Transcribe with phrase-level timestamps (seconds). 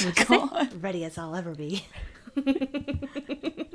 [0.28, 0.82] God.
[0.82, 1.84] Ready as I'll ever be.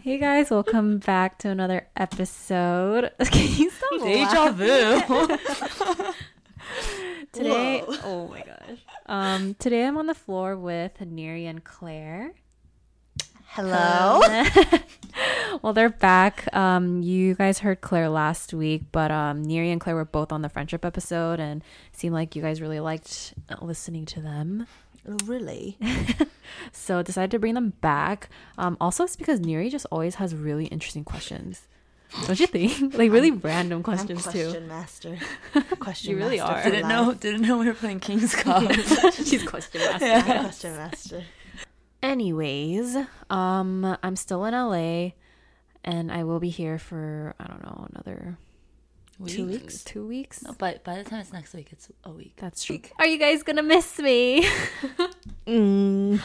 [0.00, 3.12] Hey guys, welcome back to another episode.
[3.24, 5.38] Can you stop Deja vu.
[7.30, 7.96] Today, Whoa.
[8.02, 8.78] oh my gosh.
[9.06, 12.32] Um, today I'm on the floor with Neri and Claire.
[13.54, 14.20] Hello.
[15.62, 16.48] well, they're back.
[16.56, 20.40] Um, you guys heard Claire last week, but um, Neri and Claire were both on
[20.40, 21.62] the friendship episode, and
[21.92, 24.66] seemed like you guys really liked listening to them.
[25.24, 25.76] really?
[26.70, 28.28] So decided to bring them back.
[28.58, 31.62] Um, also, it's because Neri just always has really interesting questions.
[32.26, 32.92] Don't you think?
[32.98, 34.60] like really random I'm questions question too.
[34.68, 35.18] master.
[35.78, 36.62] Question You really master are.
[36.70, 37.06] didn't life.
[37.06, 37.14] know.
[37.14, 38.70] Didn't know we were playing King's Cup.
[39.14, 40.06] She's question master.
[40.06, 41.22] I'm question master.
[42.02, 42.96] Anyways,
[43.30, 45.10] um, I'm still in LA,
[45.84, 48.38] and I will be here for I don't know another
[49.26, 49.84] Two weeks?
[49.84, 50.42] two weeks.
[50.42, 52.32] No, but by the time it's next week, it's a week.
[52.38, 52.80] That's true.
[52.98, 54.46] Are you guys gonna miss me?
[55.44, 56.20] Mm,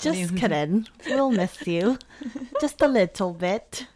[0.00, 0.86] just kidding.
[1.06, 1.98] We'll miss you.
[2.60, 3.86] Just a little bit.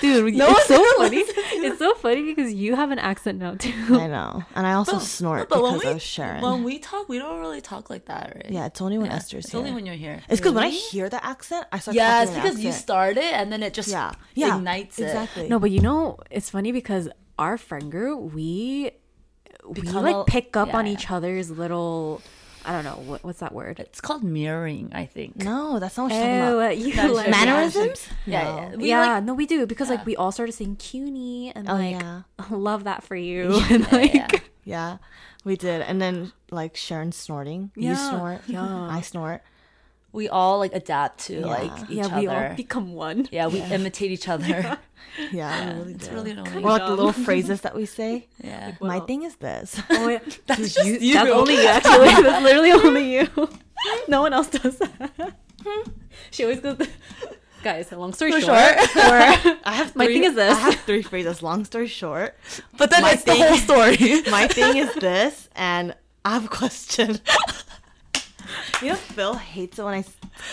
[0.00, 1.24] Dude, No it's so funny.
[1.66, 3.72] It's so funny because you have an accent now too.
[3.90, 4.42] I know.
[4.54, 6.42] And I also snort But because we of Sharon.
[6.42, 8.46] when we talk, we don't really talk like that, right?
[8.50, 9.60] yeah, it's only when Yeah, Esther's It's here.
[9.60, 10.20] only when you're here.
[10.28, 12.68] it's because when I hear the accent, I start Yeah, it's in an because you
[12.68, 12.82] accent.
[12.82, 14.12] start it and then it just Yeah.
[14.34, 14.56] Yeah.
[14.56, 15.04] ignites it.
[15.04, 15.48] Exactly.
[15.48, 17.08] No, but you know, it's funny because
[17.38, 18.90] our friend group, we
[19.66, 20.92] we like a- pick up yeah, on yeah.
[20.92, 22.20] each other's little.
[22.66, 23.78] I don't know what, what's that word.
[23.80, 25.36] It's called mirroring, I think.
[25.36, 26.70] No, that's not what you're talking Oh, about.
[26.70, 27.30] uh, you That's like.
[27.30, 28.08] Mannerisms?
[28.26, 28.56] Yeah, No.
[28.56, 28.76] yeah.
[28.76, 29.96] We yeah, like- no, we do because Yeah.
[29.96, 32.22] like we all started saying CUNY and Oh, like yeah.
[32.50, 33.54] love that for you.
[33.70, 34.28] and Yeah, like yeah.
[34.64, 34.96] Yeah,
[35.44, 35.82] we did.
[35.82, 37.70] And then like Sharon snorting.
[37.76, 38.40] You Yeah, snort.
[38.46, 38.88] yeah.
[38.90, 39.42] I snort.
[40.14, 41.46] We all like adapt to Yeah.
[41.46, 42.48] like each yeah, we other.
[42.50, 43.28] all become one.
[43.32, 44.78] yeah, we imitate each other.
[45.30, 46.14] Yeah, we really it's do.
[46.14, 46.56] really annoying.
[46.64, 48.26] or like the little phrases that we say.
[48.42, 48.72] yeah.
[48.80, 49.80] My thing is this.
[49.90, 50.20] Oh, yeah.
[50.46, 51.14] That's just you- you.
[51.14, 52.08] That's only you, actually.
[52.22, 53.28] That's literally only you.
[54.08, 55.34] No one else does that.
[55.62, 55.90] Hmm?
[56.30, 56.78] she always goes,
[57.62, 59.06] guys, long story For short, short.
[59.06, 59.16] or
[59.64, 60.56] I have My thing is this.
[60.56, 61.42] I have three phrases.
[61.42, 62.34] Long story short,
[62.78, 64.22] But then My it's the whole story.
[64.30, 65.94] my thing is this, and
[66.24, 67.20] I have a question.
[68.82, 70.04] You know, Phil hates it when I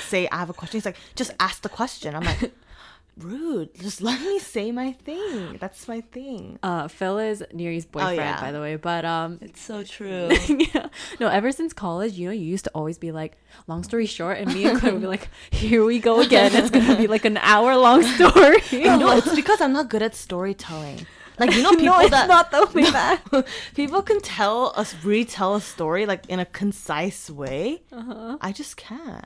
[0.06, 0.78] say I have a question.
[0.78, 2.16] He's like, just ask the question.
[2.16, 2.52] I'm like,
[3.18, 3.74] rude.
[3.76, 5.58] Just let me say my thing.
[5.60, 6.60] That's my thing.
[6.64, 8.42] uh, Phil is Neri's boyfriend, yeah.
[8.42, 8.76] by the way.
[8.76, 10.30] But um, It's so true.
[10.48, 10.88] yeah.
[11.20, 14.38] No, ever since college, you know, you used to always be like, long story short,
[14.38, 16.56] and me and Claire would be like, here we go again.
[16.56, 18.62] It's gonna be like an hour long story.
[18.72, 21.06] No, it's because I'm not good at storytelling.
[21.42, 23.46] Like you know, people no, it's that not the way that.
[23.74, 27.82] people can tell us retell a story like in a concise way.
[27.92, 28.38] Uh-huh.
[28.40, 29.26] I just can't.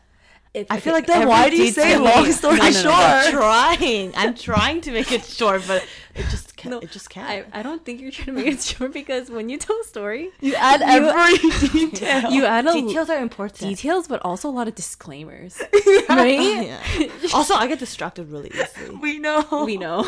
[0.56, 2.92] It's, I feel like Then why do you say long story No, no, no, no.
[2.92, 3.34] I'm short?
[3.34, 4.14] trying.
[4.16, 5.86] I'm trying to make it short, but
[6.16, 6.82] it just can't.
[6.84, 7.28] It just can't.
[7.54, 9.84] I, I don't think you're trying to make it short because when you tell a
[9.84, 11.38] story, You add every
[11.70, 12.32] detail.
[12.32, 13.70] you add a Details are important.
[13.70, 15.62] details, but also a lot of disclaimers,
[16.10, 16.40] right?
[16.40, 17.10] Oh, yeah.
[17.34, 18.96] also, I get distracted really easily.
[18.96, 19.44] we know.
[19.66, 20.04] We know.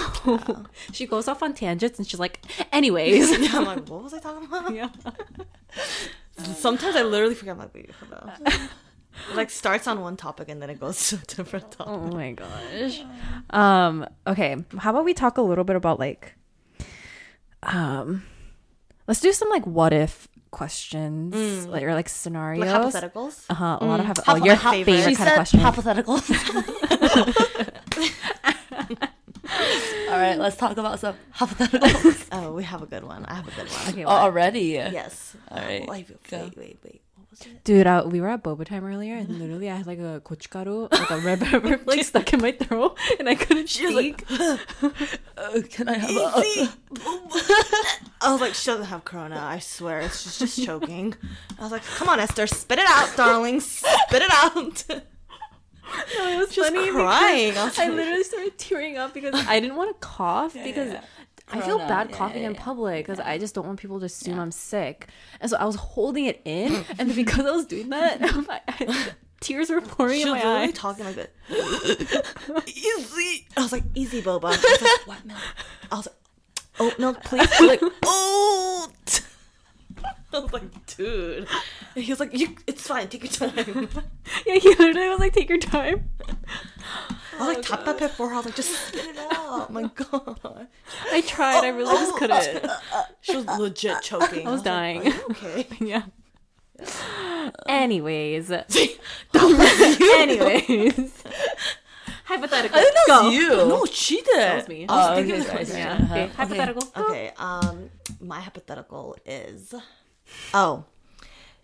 [0.94, 2.40] she goes off on tangents and she's like,
[2.72, 3.38] anyways.
[3.38, 4.74] Yeah, I'm like, what was I talking about?
[4.74, 4.90] yeah.
[6.56, 7.54] Sometimes I literally forget.
[7.54, 8.32] I'm like, wait, hold on.
[9.32, 11.94] It like starts on one topic and then it goes to a different topic.
[11.94, 13.02] Oh my gosh.
[13.50, 14.56] Um, okay.
[14.78, 16.36] How about we talk a little bit about like
[17.64, 18.24] um
[19.08, 22.66] let's do some like what if questions like or like scenarios.
[22.66, 23.46] Like hypotheticals.
[23.50, 23.78] Uh-huh.
[23.82, 24.96] A lot of hypo- Hypo- oh, your my favorite.
[25.04, 25.60] favorite kind of question.
[25.60, 26.26] hypotheticals.
[30.10, 32.28] All right, let's talk about some hypotheticals.
[32.32, 33.26] Oh, we have a good one.
[33.26, 33.90] I have a good one.
[33.90, 34.62] Okay, Oh, already?
[34.80, 35.36] Yes.
[35.52, 37.02] All right, Wait, wait, wait, wait.
[37.38, 37.64] Was it?
[37.64, 40.92] Dude, uh, we were at boba time earlier, and literally I had like a gochugaru,
[40.92, 44.26] like a red pepper flake stuck in my throat, and I couldn't She was like,
[44.28, 45.20] speak.
[45.38, 46.70] Uh, can I have a?
[48.22, 49.40] I was like, she doesn't have corona.
[49.40, 51.16] I swear, she's just choking.
[51.60, 54.86] I was like, come on, Esther, spit it out, darling, spit it out.
[56.18, 57.58] No, it was was funny crying.
[57.58, 61.02] I was I literally started tearing up because I didn't want to cough because yeah.
[61.50, 64.06] I feel bad yeah, coughing yeah, in public because I just don't want people to
[64.06, 65.08] assume I'm sick,
[65.40, 68.62] and so I was holding it in, and because I was doing that, oh I,
[68.68, 69.08] I,
[69.40, 70.74] tears were pouring She in my eyes.
[70.74, 71.32] talking like that.
[72.68, 73.48] easy.
[73.56, 74.46] I was like, easy, boba.
[74.46, 75.40] I was like, what milk?
[75.92, 76.16] I was like,
[76.80, 77.62] oh milk, please.
[77.62, 78.92] Like, oh.
[80.38, 81.48] I was like, dude.
[81.96, 83.08] And he was like, you, it's fine.
[83.08, 83.90] Take your time.
[84.46, 86.10] yeah, he literally was like, "Take your time."
[87.40, 88.34] I was like, tap that before.
[88.34, 89.32] I was like, just spit it out.
[89.50, 90.68] Oh my god.
[91.12, 91.64] I tried.
[91.64, 92.70] I really just couldn't.
[93.22, 94.48] She was legit choking.
[94.48, 95.04] I was dying.
[95.06, 95.68] Like, okay.
[95.80, 96.04] yeah.
[97.68, 98.84] Anyways, anyways,
[102.26, 102.78] hypothetical.
[102.78, 103.24] I think that Go.
[103.26, 103.50] was you.
[103.50, 104.38] no, she did.
[104.38, 104.86] That was me.
[104.88, 105.78] I was Oh, thinking okay, the question.
[105.78, 105.94] Yeah.
[105.96, 106.04] Okay.
[106.24, 106.34] Okay.
[106.34, 106.82] Hypothetical.
[106.84, 107.06] Go.
[107.06, 107.90] Okay, um,
[108.22, 109.74] my hypothetical is,
[110.54, 110.86] oh,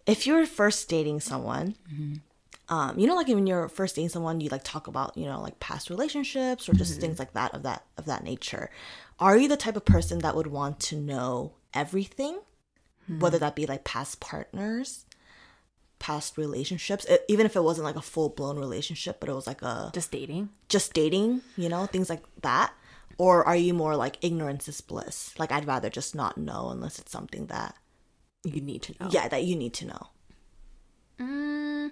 [0.05, 1.75] if you're first dating someone,
[2.69, 5.41] um, you know, like when you're first dating someone, you like talk about, you know,
[5.41, 8.69] like past relationships or just things like that of that of that nature.
[9.19, 12.39] Are you the type of person that would want to know everything,
[13.19, 15.05] whether that be like past partners,
[15.99, 19.47] past relationships, e- even if it wasn't like a full blown relationship, but it was
[19.47, 20.49] like a Just dating.
[20.69, 22.73] just dating, you know, things like that?
[23.17, 25.37] Or are you more like ignorance is bliss?
[25.37, 27.75] Like I'd rather just not know unless it's something that
[28.43, 29.09] You need to know.
[29.11, 30.07] yeah, that you need to know.
[31.19, 31.91] Mm.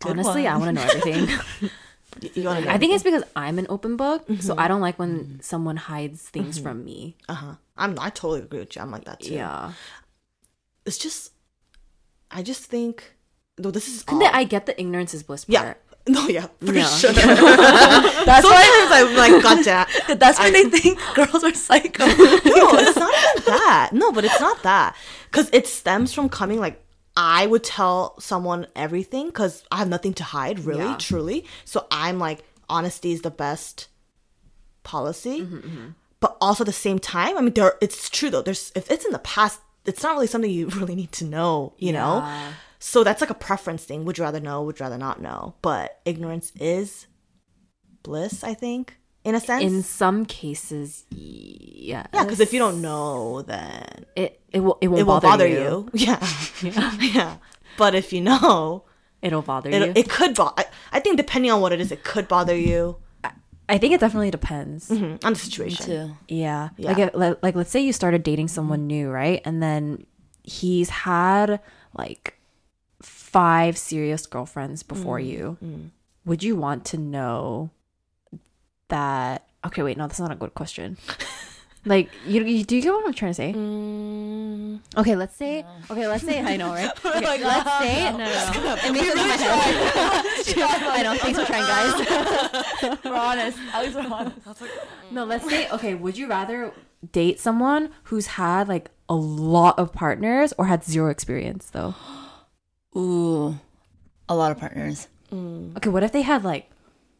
[0.00, 1.70] Good Honestly, I want to know everything.
[2.20, 2.70] You, you want to know?
[2.70, 4.60] I think it's because I'm an open book, so mm-hmm.
[4.60, 5.40] I don't like when mm-hmm.
[5.40, 6.62] someone hides things mm-hmm.
[6.64, 7.16] from me.
[7.28, 7.54] uh huh.
[7.76, 8.82] I'm I totally agree with you.
[8.82, 9.34] I'm like that too.
[9.34, 9.72] Yeah.
[10.86, 11.32] It's just,
[12.30, 13.14] I just think,
[13.56, 14.36] though this is And then odd.
[14.36, 15.52] I get the ignorance is bliss part.
[15.52, 15.74] yeah.
[16.06, 16.16] Part.
[16.16, 16.86] No, yeah, for Yeah.
[16.86, 17.12] sure.
[17.12, 18.86] That's why.
[18.88, 19.86] Sometimes I'm like, gotcha.
[20.16, 22.06] That's why they think girls are psycho.
[22.06, 23.90] no, it's not even that.
[23.92, 24.96] No, but it's not that.
[25.30, 26.80] Because it stems from coming like
[27.16, 30.96] I would tell someone everything because I have nothing to hide, really, Yeah.
[30.98, 31.46] truly.
[31.64, 33.88] So I'm like, honesty is the best
[34.82, 35.42] policy.
[35.42, 35.88] Mm-hmm,
[36.20, 37.74] But also at the same time, I mean, there.
[37.80, 38.42] It's true though.
[38.42, 41.74] There's if it's in the past, it's not really something you really need to know.
[41.78, 42.24] You know.
[42.84, 42.90] Yeah.
[42.90, 44.04] So that's like a preference thing.
[44.04, 44.62] Would you rather know?
[44.62, 45.54] Would you rather not know?
[45.62, 47.06] But ignorance is
[48.02, 48.44] bliss.
[48.44, 49.64] I think, in a sense.
[49.64, 52.06] In some cases, yeah.
[52.12, 55.28] yeah, because if you don't know, then it it will it won't, it won't bother,
[55.28, 55.88] bother you.
[55.92, 56.16] you.
[56.62, 56.92] Yeah.
[57.00, 57.36] yeah.
[57.76, 58.84] But if you know,
[59.22, 59.92] It'll bother it, you.
[59.96, 60.54] it could bother.
[60.58, 62.98] I, I think depending on what it is, it could bother you
[63.68, 64.90] I think it definitely depends.
[64.90, 65.86] Mhm, on the situation.
[65.86, 66.16] too.
[66.28, 66.68] Yeah.
[66.76, 66.92] Yeah.
[66.92, 69.40] Like, like, like, let's say you started dating someone new, right?
[69.44, 70.06] And then
[70.42, 71.60] he's had
[71.96, 72.38] like
[73.34, 75.58] five serious girlfriends before you.
[76.24, 77.70] Would you want to know
[78.88, 79.48] that?
[79.66, 80.96] Okay, wait, no, that's not a good question.
[81.84, 83.52] like, you, you do you get what I'm trying to say?
[83.52, 85.66] Mm, Okay, let's say.
[85.90, 86.40] Okay, let's say.
[86.40, 86.92] I know, right?
[87.04, 88.12] Okay, like, let's oh, say.
[88.12, 88.24] No, no,
[88.66, 88.74] no.
[88.84, 90.86] It makes sense in my head.
[90.98, 91.14] I know.
[91.16, 92.98] Thanks for trying, guys.
[93.04, 93.58] We're honest.
[93.72, 94.62] At least we're honest.
[95.10, 96.72] No, let's say okay, would you rather
[97.10, 101.96] date someone who's had like a lot of partners or had zero experience though?
[102.96, 103.58] Ooh,
[104.28, 105.08] a lot of partners.
[105.32, 106.70] Okay, what if they had like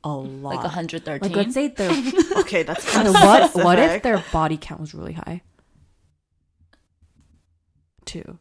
[0.04, 0.54] a lot?
[0.54, 1.28] Like 113.
[1.28, 1.90] Like let's say their
[2.38, 5.42] okay, that's kind of what what if their body count was really high?
[8.04, 8.38] Two.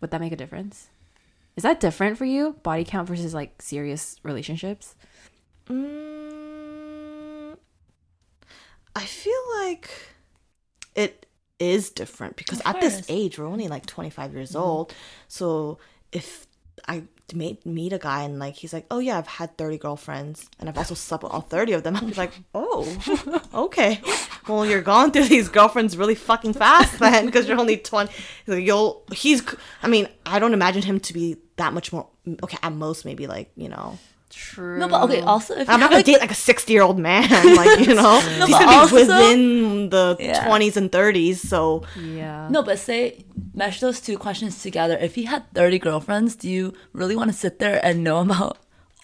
[0.00, 0.88] Would that make a difference?
[1.56, 2.56] Is that different for you?
[2.62, 4.94] Body count versus like serious relationships?
[5.68, 7.56] Mm,
[8.94, 9.90] I feel like
[10.94, 11.26] it
[11.58, 14.94] is different because Of at this age we're only like 25 years old.
[15.28, 15.78] So
[16.14, 16.46] if
[16.88, 20.48] I meet meet a guy and like he's like, "Oh yeah, I've had 30 girlfriends
[20.58, 24.00] and I've also slept with all 30 of them." I'm like, "Oh, okay.
[24.48, 28.12] Well, you're going through these girlfriends really fucking fast then because you're only 20.
[28.46, 29.42] You'll he's
[29.82, 32.06] I mean, I don't imagine him to be that much more
[32.42, 33.98] okay, at most maybe like, you know,
[34.34, 34.78] True.
[34.78, 35.20] No, but okay.
[35.20, 37.22] Also, if I'm not gonna like, date like a 60 year old man,
[37.56, 40.44] like you know, No, he's but gonna be within the Yeah.
[40.46, 41.36] 20s and 30s.
[41.36, 42.48] So Yeah.
[42.50, 44.96] no, but say mesh those two questions together.
[45.00, 48.58] If he had 30 girlfriends, do you really want to sit there and know about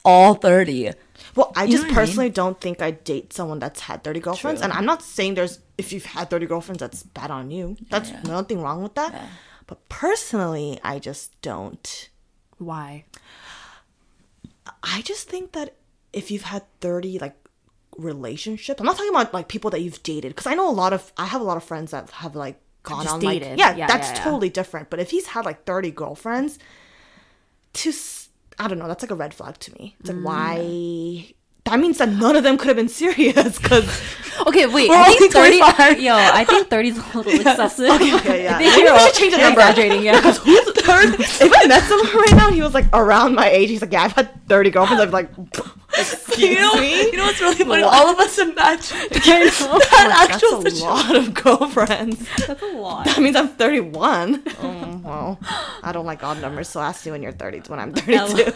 [0.05, 0.93] all 30?
[1.37, 1.95] Well, I You just know what I mean?
[1.95, 4.61] personally don't think I'd date someone that's had 30 girlfriends.
[4.61, 4.65] True.
[4.65, 7.77] And I'm not saying there's, if you've had 30 girlfriends, that's bad on you.
[7.91, 9.15] That's nothing wrong with that.
[9.67, 12.09] But personally, I just don't.
[12.59, 13.05] Why?
[14.83, 15.77] I just think that
[16.13, 17.37] if you've had 30, like,
[17.97, 20.31] relationships, I'm not talking about, like, people that you've dated.
[20.35, 22.61] Because I know a lot of, I have a lot of friends that have, like,
[22.83, 23.51] gone on, dated.
[23.51, 24.25] like, yeah, Yeah, that's yeah, yeah.
[24.25, 24.91] totally different.
[24.91, 26.59] But if he's had, like, 30 girlfriends,
[27.75, 27.93] to,
[28.59, 29.97] I don't know, that's like a red flag to me.
[30.01, 30.23] It's like, Mm.
[30.23, 31.35] why?
[31.71, 33.87] That means that none of them could have been serious because
[34.47, 34.89] Okay, wait.
[34.89, 36.01] We're I only think 30 25.
[36.01, 37.91] Yo, I think 30 is a little excessive.
[37.91, 38.57] Okay, yeah.
[38.61, 39.61] I think we should change the number.
[39.61, 40.21] exaggerating, yeah.
[40.21, 41.15] who's third?
[41.21, 43.69] if I met someone right now, and he was like around my age.
[43.69, 45.03] He's like, yeah, I've had thirty girlfriends.
[45.03, 45.31] I'd be like,
[45.99, 47.03] excuse You know, me.
[47.11, 47.83] you know what's really funny?
[47.83, 52.27] All of us imagine That's that actual That's a lot of girlfriends.
[52.47, 53.07] That's a lot.
[53.07, 54.43] That means I'm 31.
[54.63, 55.39] Oh, well,
[55.83, 58.53] I don't like odd numbers, so ask you when you're 30 when I'm 32.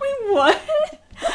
[0.00, 0.60] Wait, what?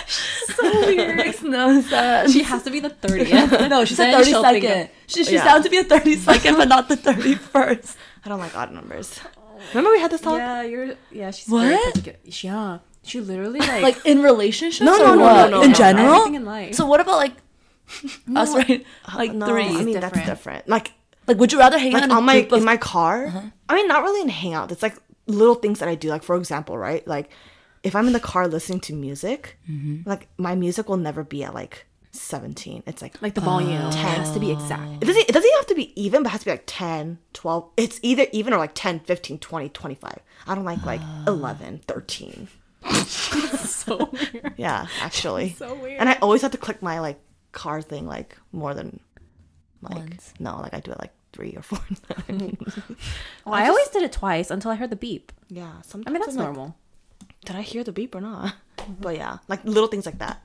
[0.05, 1.17] She's so weird.
[1.17, 2.31] Makes no sense.
[2.33, 3.69] She has to be the 30th.
[3.69, 5.43] no, she said Then 30 she'll of- She, she's Yeah.
[5.45, 7.95] down to be a 30 second, but not the 31st.
[8.25, 9.19] I don't like odd numbers.
[9.73, 10.37] Remember we had this talk?
[10.37, 10.95] Yeah, you're.
[11.11, 11.93] Yeah, she's very What?
[11.93, 12.17] particular.
[12.25, 12.77] Yeah,
[13.07, 13.83] she literally like.
[13.83, 14.85] Like in relationships?
[14.85, 15.49] No, or no, no, what?
[15.51, 15.77] no, no, In no.
[15.77, 16.25] general?
[16.25, 16.75] In life.
[16.75, 17.33] So what about like
[18.35, 18.85] us, right?
[19.05, 19.63] Uh, like no, three.
[19.63, 20.13] I mean, different.
[20.13, 20.67] that's different.
[20.67, 20.91] Like,
[21.27, 23.41] like, would you rather hang out like in on my of in my car uh-huh.
[23.69, 24.95] i mean not really in hangout it's like
[25.27, 27.29] little things that i do like for example right like
[27.83, 30.07] if i'm in the car listening to music mm-hmm.
[30.09, 32.81] like my music will never be at like 17.
[32.87, 33.91] It's like Like the volume oh.
[33.91, 35.03] has to be exact.
[35.03, 36.63] it doesn't it doesn't even have to be even, but it has to be like
[36.65, 37.69] 10, 12.
[37.77, 40.19] It's either even or like 10, 15, 20, 25.
[40.47, 41.25] I don't like like ah.
[41.27, 42.47] 11, 13.
[43.57, 44.53] so weird.
[44.57, 45.51] Yeah, actually.
[45.53, 45.99] So weird.
[45.99, 47.19] And I always have to click my like
[47.51, 48.99] car thing like more than
[49.81, 50.33] like Once.
[50.39, 51.79] no, like I do it like 3 or 4.
[52.27, 52.79] times.
[53.45, 55.31] Well, I always did it twice until I heard the beep.
[55.49, 56.75] yeah, sometimes I mean, that's I'm like, normal.
[57.45, 58.55] Did I hear the beep or not?
[58.77, 58.93] Mm-hmm.
[58.99, 60.41] But yeah, like little things like that.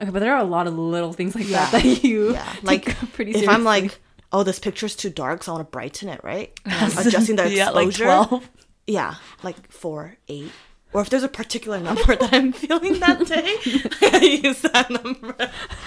[0.00, 1.68] Okay, but there are a lot of little things like Yeah.
[1.70, 3.48] that that you Yeah, like like pretty if.
[3.48, 3.98] I'm like,
[4.32, 6.52] oh, this picture's too dark, so I want to brighten it, right?
[6.64, 7.56] And adjusting the exposure.
[7.56, 8.04] Yeah, like exposure.
[8.28, 8.50] 12.
[8.86, 10.52] Yeah, like four, eight.
[10.92, 13.56] Or if there's a particular number that I'm feeling that day,
[14.18, 15.36] I use that number.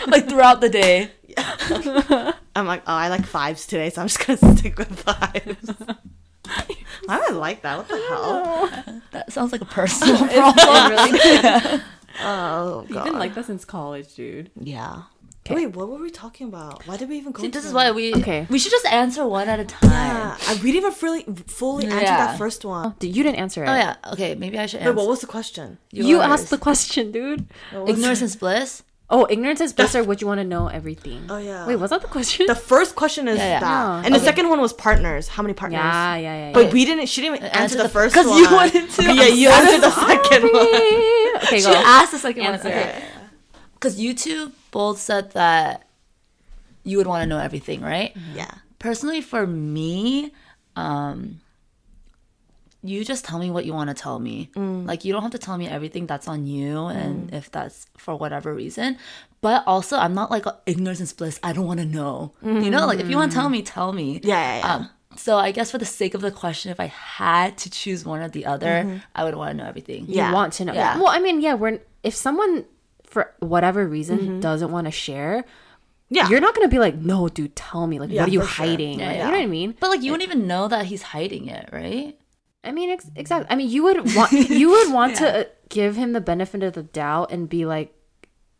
[0.07, 1.11] like throughout the day.
[2.55, 5.71] I'm like, oh, I like fives today, so I'm just gonna stick with fives.
[7.05, 7.77] Why do I like that?
[7.77, 9.01] What the hell?
[9.11, 10.89] That sounds like a personal problem.
[10.91, 11.81] really
[12.21, 14.51] Oh You've been like that since college, dude.
[14.59, 15.03] yeah.
[15.45, 15.55] Okay.
[15.55, 16.87] Wait, what were we talking about?
[16.87, 17.41] Why did we even go?
[17.43, 18.47] See, this is why we Okay.
[18.49, 19.89] we should just answer one at a time.
[19.91, 22.27] Yeah, I, we didn't even fully fully answer Yeah.
[22.27, 22.95] that first one.
[22.99, 23.67] Dude, you didn't answer it.
[23.67, 23.95] Oh yeah.
[24.13, 24.95] Okay, maybe I should Wait, answer.
[24.95, 25.79] what was the question?
[25.91, 27.45] You asked the question, dude.
[27.73, 28.83] Ignorance is bliss.
[29.09, 31.25] Oh, ignorance is bliss, or would you want to know everything?
[31.29, 31.67] Oh, yeah.
[31.67, 32.47] Wait, was that the question?
[32.47, 33.59] The first question is Yeah, yeah.
[33.59, 33.69] that,
[33.99, 34.05] Yeah.
[34.05, 35.27] and the second one was partners.
[35.27, 35.77] How many partners?
[35.83, 36.51] yeah, yeah, yeah.
[36.53, 37.07] But we didn't.
[37.07, 38.37] She didn't answer Answer the, the- first 'cause one.
[38.39, 39.03] you wanted to.
[39.13, 40.67] Yeah, you answered the second one.
[41.43, 41.73] okay, She go.
[41.75, 42.69] asked the second Answer.
[42.69, 42.77] one.
[42.79, 43.03] Okay.
[43.75, 45.87] Because you two both said that
[46.83, 48.13] you would want to know everything, right?
[48.13, 48.37] Mm-hmm.
[48.37, 48.51] Yeah.
[48.79, 50.33] Personally, for me,
[50.75, 51.39] um,
[52.81, 54.49] you just tell me what you want to tell me.
[54.57, 54.85] Mm.
[54.85, 57.33] Like you don't have to tell me everything that's on you, and mm.
[57.33, 58.97] if that's for whatever reason.
[59.39, 61.39] But also, I'm not like ignorance is bliss.
[61.43, 62.33] I don't want to know.
[62.41, 63.51] You know, like if you want to tell mm.
[63.51, 64.19] me, tell me.
[64.23, 64.73] Yeah, yeah, yeah.
[64.73, 68.03] Um, so I guess for the sake of the question, if I had to choose
[68.03, 68.97] one or the other, mm-hmm.
[69.15, 70.07] I would want to know everything.
[70.07, 70.33] You Yeah.
[70.33, 70.73] want to know.
[70.73, 70.97] Yeah.
[70.97, 72.65] Well, I mean, yeah, we're if someone
[73.13, 74.39] for whatever reason Mm-hmm.
[74.41, 75.45] doesn't want to share,
[76.09, 76.27] Yeah.
[76.29, 77.99] you're not gonna be like, no, dude, tell me.
[77.99, 78.65] Like, Yeah, what are you for sure.
[78.65, 78.99] hiding?
[78.99, 79.25] Yeah, Like, yeah.
[79.25, 79.75] You know what I mean?
[79.79, 82.17] But like you wouldn't even know that he's hiding it, right?
[82.63, 83.47] I mean, ex- exactly.
[83.51, 86.73] I mean, you would want you would want to uh, give him the benefit of
[86.73, 87.93] the doubt and be like,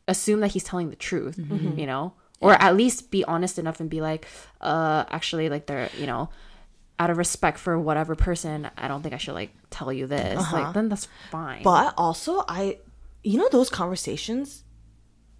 [0.07, 1.79] assume that he's telling the truth, Mm-hmm.
[1.79, 4.27] you know, or at least be honest enough and be like,
[4.61, 6.29] uh, actually, like they're, you know,
[6.99, 10.39] out of respect for whatever person, I don't think I should like tell you this.
[10.51, 11.61] Like, then that's fine.
[11.65, 11.85] Uh-huh.
[11.85, 12.79] But also, I,
[13.23, 14.63] you know, those conversations.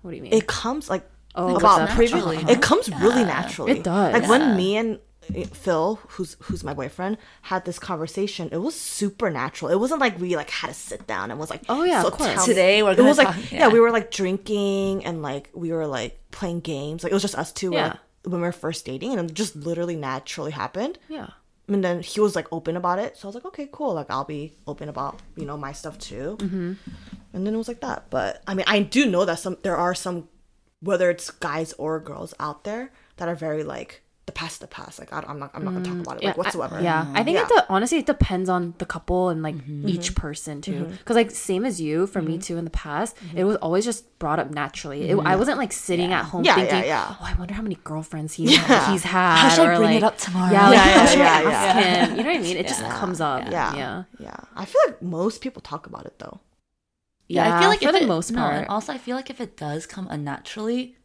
[0.02, 0.34] what do you mean?
[0.34, 2.24] It comes like Oh, about that's previous.
[2.48, 3.72] It comes really naturally.
[3.80, 4.14] It does.
[4.14, 5.00] Like when me and
[5.36, 8.50] uh, Phil, who's who's my boyfriend, had this conversation.
[8.52, 9.72] It was super natural.
[9.72, 12.10] It wasn't like we like had to sit down and was like, Oh, yeah, so
[12.10, 12.46] of course.
[12.46, 13.60] Today we're it gonna was like yeah.
[13.62, 13.68] yeah.
[13.70, 17.04] we were like drinking and like we were like playing games.
[17.04, 17.72] Like it was just us two.
[17.74, 17.88] Yeah.
[17.88, 21.00] Like, when we were first dating, and it just literally naturally happened.
[21.10, 21.30] yeah.
[21.68, 23.18] And then he was like open about it.
[23.18, 23.94] So I was like, okay, cool.
[23.96, 26.36] Like I'll be open about, you know, my stuff too.
[26.40, 26.74] Mm-hmm.
[27.34, 28.10] And then it was like that.
[28.10, 30.30] But I mean, I do know that some, there are some,
[30.80, 35.00] whether it's guys or girls out there that are very like, the past, the past.
[35.00, 36.02] Like I, I'm not, I'm not gonna talk mm.
[36.02, 36.82] about it like I- whatsoever.
[36.82, 37.44] yeah, I think Yeah.
[37.44, 39.88] it de- honestly it depends on the couple and like mm-hmm.
[39.88, 40.22] each mm-hmm.
[40.22, 40.72] person too.
[40.72, 40.92] Mm-hmm.
[40.92, 44.18] Because like same as you, for me too in the past, it was always just
[44.20, 45.10] brought up naturally.
[45.10, 47.08] It, I wasn't like sitting at home Yeah, yeah, thinking, yeah.
[47.10, 48.92] "Oh, I wonder how many girlfriends he's Yeah.
[48.92, 50.54] he's had." How should I bring like, it up tomorrow?
[50.54, 52.06] Yeah, like, Yeah, how yeah, should I yeah, ask yeah.
[52.06, 52.18] him?
[52.18, 52.58] You know what I mean?
[52.58, 53.52] It just comes up.
[53.52, 53.76] Yeah.
[53.76, 54.38] yeah, Yeah.
[54.56, 56.40] I feel like most people talk about it though.
[57.28, 58.70] Yeah, I feel like for the it, most no, and part.
[58.70, 60.96] also I feel like if it does come unnaturally,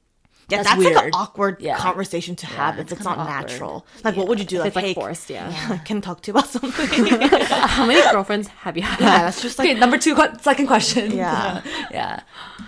[0.50, 1.14] Yeah, That's that's, like an weird.
[1.14, 1.76] awkward Yeah.
[1.76, 3.48] conversation to have if it's it's not awkward.
[3.48, 3.87] natural.
[4.02, 4.56] Like, what would you do?
[4.56, 5.28] If Like, it's like hey, forced.
[5.30, 5.78] Yeah.
[5.84, 7.06] can talk to you about something?
[7.76, 8.98] how many girlfriends have you had?
[9.00, 9.78] yeah, that's just like okay.
[9.78, 11.12] Number two, second question.
[11.12, 11.62] Yeah.
[11.90, 12.20] yeah.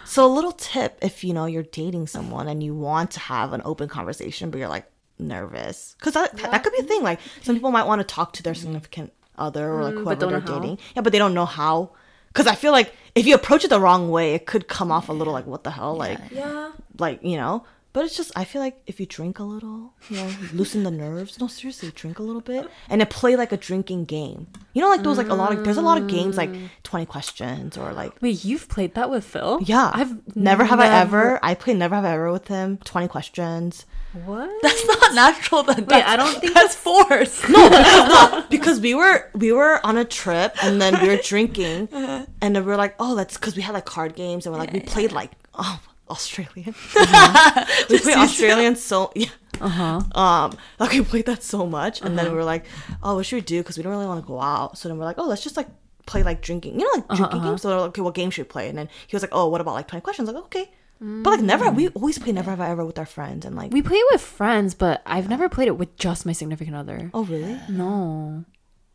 [0.05, 3.53] So a little tip if you know you're dating someone and you want to have
[3.53, 4.87] an open conversation but you're like
[5.19, 8.33] nervous cuz that that could be a thing like some people might want to talk
[8.35, 10.59] to their significant other or like mm, whoever they're how.
[10.59, 10.79] dating.
[10.95, 11.91] Yeah, but they don't know how
[12.35, 15.09] cuz I feel like if you approach it the wrong way it could come off
[15.09, 16.71] a little like what the hell like Yeah.
[16.99, 20.17] like, you know, but it's just I feel like if you drink a little, you
[20.17, 21.41] know, loosen the nerves.
[21.41, 24.47] No, seriously, drink a little bit and then play like a drinking game.
[24.75, 26.69] You know, like those like a lot of there's a lot of games like mm.
[26.85, 29.59] 20 questions or like Wait, you've played that with Phil?
[29.65, 31.41] yeah, I've never have I ever.
[31.43, 32.79] I played never have I ever with him.
[32.85, 33.87] Twenty questions.
[34.25, 34.51] What?
[34.63, 35.63] That's not natural.
[35.65, 37.43] Then Wait, I don't think that's forced.
[38.71, 42.27] because we were we were on a trip and then we were drinking uh-huh.
[42.41, 44.61] and then we were like, oh, that's because we had like card games and we're
[44.61, 46.75] like we played like oh Australian.
[46.97, 47.67] Uh-huh.
[47.91, 49.31] we played Australian so yeah.
[49.61, 50.01] Uh-huh.
[50.15, 52.37] Um, like we played that so much, and then we uh-huh.
[52.37, 52.65] were like,
[53.03, 54.79] "Oh, what should we do?" Because we don't really want to go out.
[54.79, 55.69] So then we're like, "Oh, let's just like
[56.07, 58.47] play like drinking, you know, like drinking games." So they're like, "Okay, what game should
[58.47, 60.71] we play?" And then he was like, "Oh, what about like twenty questions?" Like, okay,
[61.01, 61.71] but like never.
[61.71, 64.07] We always play never have I ever with our friends, and like, We play it
[64.13, 67.11] with friends, but I've never played it with just my significant other.
[67.15, 67.59] oh really?
[67.71, 68.45] No.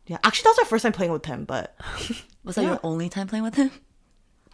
[0.06, 1.76] Yeah, actually, that was our first time playing with him, but
[2.44, 3.72] Was that your only time playing with him?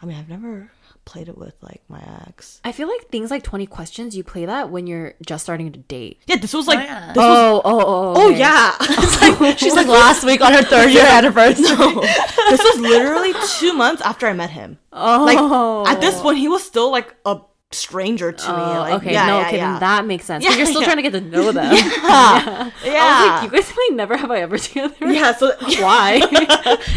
[0.01, 0.71] I mean, I've never
[1.05, 2.59] played it with like my ex.
[2.63, 5.79] I feel like things like 20 questions, you play that when you're just starting to
[5.79, 6.19] date.
[6.25, 7.07] Yeah, this was like oh, yeah.
[7.07, 7.83] this was Oh, oh, oh.
[7.85, 8.39] Oh, oh okay.
[8.39, 9.55] yeah.
[9.55, 11.63] She's like last week on her third year anniversary.
[11.63, 14.79] this was literally two months after I met him.
[14.91, 15.23] Oh.
[15.23, 17.39] Like at this point, he was still like a
[17.73, 18.53] stranger to me.
[18.53, 19.71] Oh, Like, okay, yeah, no, yeah, okay, yeah.
[19.71, 20.43] then that makes sense.
[20.43, 20.85] But Yeah, you're still yeah.
[20.87, 21.73] trying to get to know them.
[21.73, 22.71] yeah.
[22.83, 24.95] I was like, you guys play Never Have I Ever together?
[25.01, 25.33] yeah.
[25.35, 25.51] So
[25.81, 26.21] Why?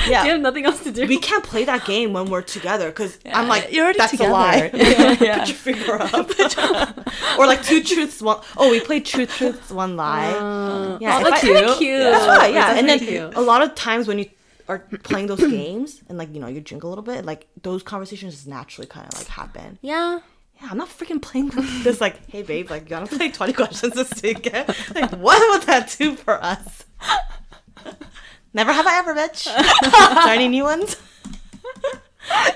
[0.08, 0.24] yeah.
[0.24, 1.06] you have nothing else to do.
[1.06, 4.30] we can't play that game when we're together because I'm like, you're already that's together.
[4.30, 4.70] a lie.
[4.74, 5.38] Yeah, yeah.
[5.40, 7.38] Put your finger up.
[7.38, 8.40] or like two truths, one.
[8.56, 10.32] Oh, we played two truths, one lie.
[10.32, 12.00] Uh, yeah, oh, that's I- kinda cute.
[12.00, 12.52] That's right.
[12.52, 13.34] Yeah, That's and then cute.
[13.34, 14.26] a lot of times when you
[14.68, 17.82] are playing those games and like you know you drink a little bit, like those
[17.82, 19.78] conversations just naturally kind of like happen.
[19.82, 20.20] yeah.
[20.60, 22.00] Yeah, I'm not freaking playing with this.
[22.00, 24.68] Like, hey babe, like you wanna play twenty questions this weekend?
[24.94, 26.84] Like, what would that do for us?
[28.54, 29.44] Never have I ever, bitch.
[29.92, 30.96] Got any new ones?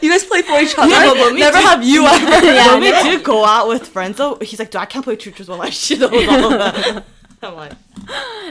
[0.02, 0.88] You guys play for each other.
[0.90, 2.47] Yeah, but when Never do- have you ever.
[2.47, 5.16] Yeah, when we do go out with friends though, he's like, "Dude, I can't play
[5.16, 7.04] Two Truths One Lie." She knows all of them.
[7.42, 7.73] I'm like,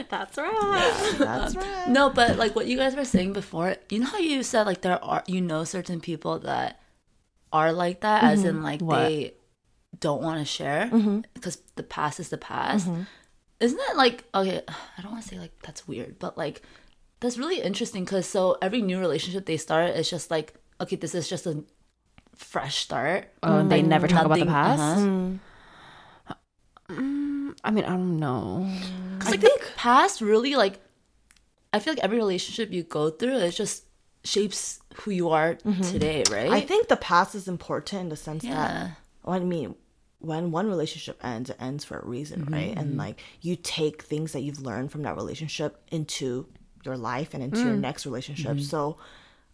[0.08, 1.14] That's right.
[1.18, 1.88] that's right.
[1.88, 4.80] No, but like what you guys were saying before, you know how you said like
[4.80, 6.80] there are you know certain people that
[7.52, 8.48] are like that, as mm-hmm.
[8.48, 8.98] in like What?
[9.00, 9.34] they
[10.00, 11.20] don't want to share mm-hmm.
[11.34, 12.88] because the past is the past.
[12.88, 13.02] Mm-hmm.
[13.60, 14.62] Isn't that like okay?
[14.68, 16.62] I don't want to say like that's weird, but like
[17.20, 21.14] that's really interesting because so every new relationship they start is just like okay, this
[21.14, 21.62] is just a
[22.34, 23.28] fresh start.
[23.42, 24.76] Oh, and they never talk about the uh-huh.
[24.76, 25.00] past?
[25.00, 25.32] uh-huh.
[27.62, 28.68] I mean, I don't know.
[29.18, 30.80] Cause like the past really like
[31.72, 33.84] I feel like every relationship you go through it just
[34.24, 35.82] shapes who you are mm-hmm.
[35.82, 36.50] today, right?
[36.50, 38.54] I think the past is important in the sense Yeah.
[38.54, 38.90] that,
[39.22, 39.74] well, I mean,
[40.20, 42.74] when one relationship ends, it ends for a reason, Mm-hmm, right?
[42.76, 46.46] And like you take things that you've learned from that relationship into
[46.84, 47.80] your life and into your Mm.
[47.80, 48.52] next relationship.
[48.56, 48.64] Mm-hmm.
[48.64, 48.98] So,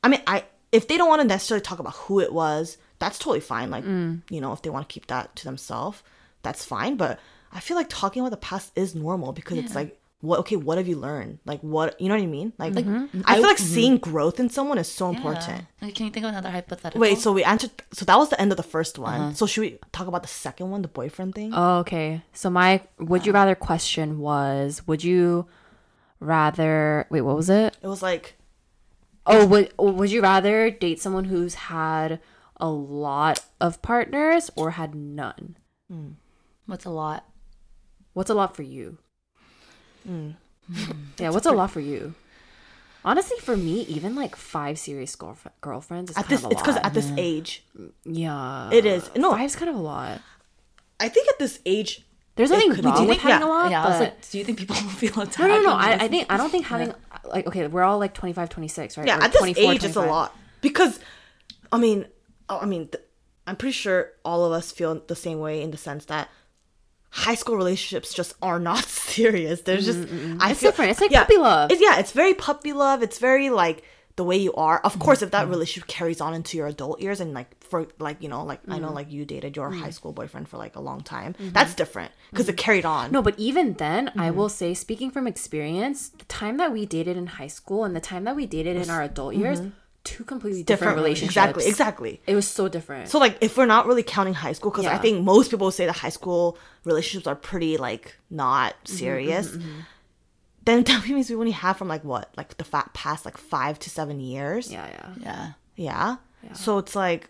[0.03, 3.19] I mean, I if they don't want to necessarily talk about who it was, that's
[3.19, 3.71] totally fine.
[3.71, 4.23] Like, Mm.
[4.31, 6.03] you know, if they want to keep that to themselves,
[6.43, 6.97] that's fine.
[6.97, 7.19] But
[7.53, 10.41] I feel like talking about the past is normal because it's like, what?
[10.41, 11.41] Okay, what have you learned?
[11.45, 12.01] Like, what?
[12.01, 12.53] You know what I mean?
[12.59, 13.21] Like, mm-hmm.
[13.27, 15.67] I feel like seeing growth in someone is so important.
[15.83, 17.01] Like, Can you think of another hypothetical?
[17.01, 17.71] Wait, so we answered.
[17.93, 19.21] So that was the end of the first one.
[19.21, 19.35] Uh-huh.
[19.35, 21.53] So should we talk about the second one, the boyfriend thing?
[21.55, 22.23] Oh, okay.
[22.33, 23.41] So my would you uh-huh.
[23.41, 25.47] rather question was would you
[26.19, 27.77] rather wait, what was it?
[27.83, 28.37] it was like,
[29.27, 32.21] Oh, would would you rather date someone who's had
[32.59, 35.57] a lot of partners or had none?
[35.91, 36.13] Hmm.
[36.67, 37.29] what's a lot?
[38.13, 38.99] What's a lot for you?
[40.07, 40.35] Mm.
[40.73, 40.97] Mm.
[41.19, 42.15] yeah, what's a lot for you?
[43.05, 46.45] Honestly, for me, even like five serious girlf- girlfriends is at kind this.
[46.45, 47.65] of a It's because at this age,
[48.05, 49.09] yeah, it is.
[49.17, 50.21] No, five's kind of a lot.
[50.99, 53.33] I think at this age, There's nothing could be wrong with different.
[53.35, 55.39] having a lot, yeah, I was but like, do you think people will feel attacked?
[55.39, 55.77] no, no, no.
[55.77, 58.15] when they I, I listen think I don't think having like okay, we're all like
[58.15, 59.07] 25, 26, right?
[59.07, 60.11] yeah, Or at this 24, age, it's a 25.
[60.11, 60.99] lot because,
[61.71, 62.07] I mean,
[62.49, 63.05] oh, I mean, th-
[63.47, 66.29] I'm pretty sure all of us feel the same way in the sense that
[67.17, 68.85] high school relationships just are not
[69.17, 69.63] serious.
[69.63, 70.01] There's just
[70.41, 70.91] I It's feel, different.
[70.93, 71.73] It's like puppy love.
[71.73, 73.03] It's, yeah, it's very puppy love.
[73.03, 73.83] It's very like
[74.17, 74.81] the way you are.
[74.81, 78.23] Of course, if that relationship carries on into your adult years and like for like
[78.23, 78.95] you know like I know mm.
[78.95, 79.95] like you dated your high mm.
[79.95, 81.53] school boyfriend for like a long time, mm-hmm.
[81.53, 82.65] that's different because it mm-hmm.
[82.65, 83.13] carried on.
[83.13, 84.37] No, but even then, I Mm-hmm.
[84.37, 88.01] will say, speaking from experience, the time that we dated in high school and the
[88.01, 89.43] time that we dated in our adult mm-hmm.
[89.43, 89.61] years,
[90.07, 90.67] two completely different, Mm-hmm.
[90.67, 91.37] different relationships.
[91.37, 92.21] Exactly, exactly.
[92.27, 93.09] It was so different.
[93.11, 95.85] So like if we're not really counting high school, because I think most people say
[95.87, 99.47] that high school relationships are pretty like not Mm-hmm, serious.
[100.65, 103.79] Then that means we only have from like what like the fat past like five
[103.81, 104.73] to seven years.
[104.73, 104.89] yeah,
[105.21, 105.53] yeah.
[105.77, 106.17] Yeah.
[106.43, 106.53] Yeah.
[106.55, 107.29] So it's like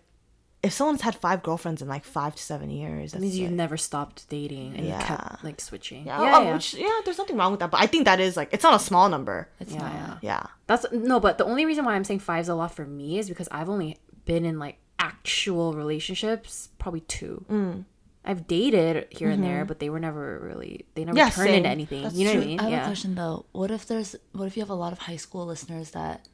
[0.66, 3.56] if someone's had five girlfriends in like five to seven years, That means you've like-
[3.56, 5.02] never stopped dating and you Yeah.
[5.02, 6.06] kept like switching.
[6.06, 6.54] yeah, Yeah, oh, yeah.
[6.54, 8.74] Which, yeah, there's nothing wrong with that, but I think that is like it's not
[8.74, 9.48] a small number.
[9.60, 9.92] It's Yeah, not.
[9.92, 10.18] yeah.
[10.22, 10.42] Yeah.
[10.66, 13.28] That's no, but the only reason why I'm saying five's a lot for me is
[13.28, 17.44] because I've only been in like actual relationships, probably two.
[17.50, 17.84] Mm.
[18.24, 21.26] I've dated here and there, but they were never really they never Mm-hmm.
[21.28, 21.54] Yeah, turned same.
[21.58, 22.02] into anything.
[22.02, 22.58] That's you know what I mean?
[22.60, 22.82] I have yeah.
[22.82, 23.46] a question though.
[23.52, 26.26] What if there's what if you have a lot of high school listeners that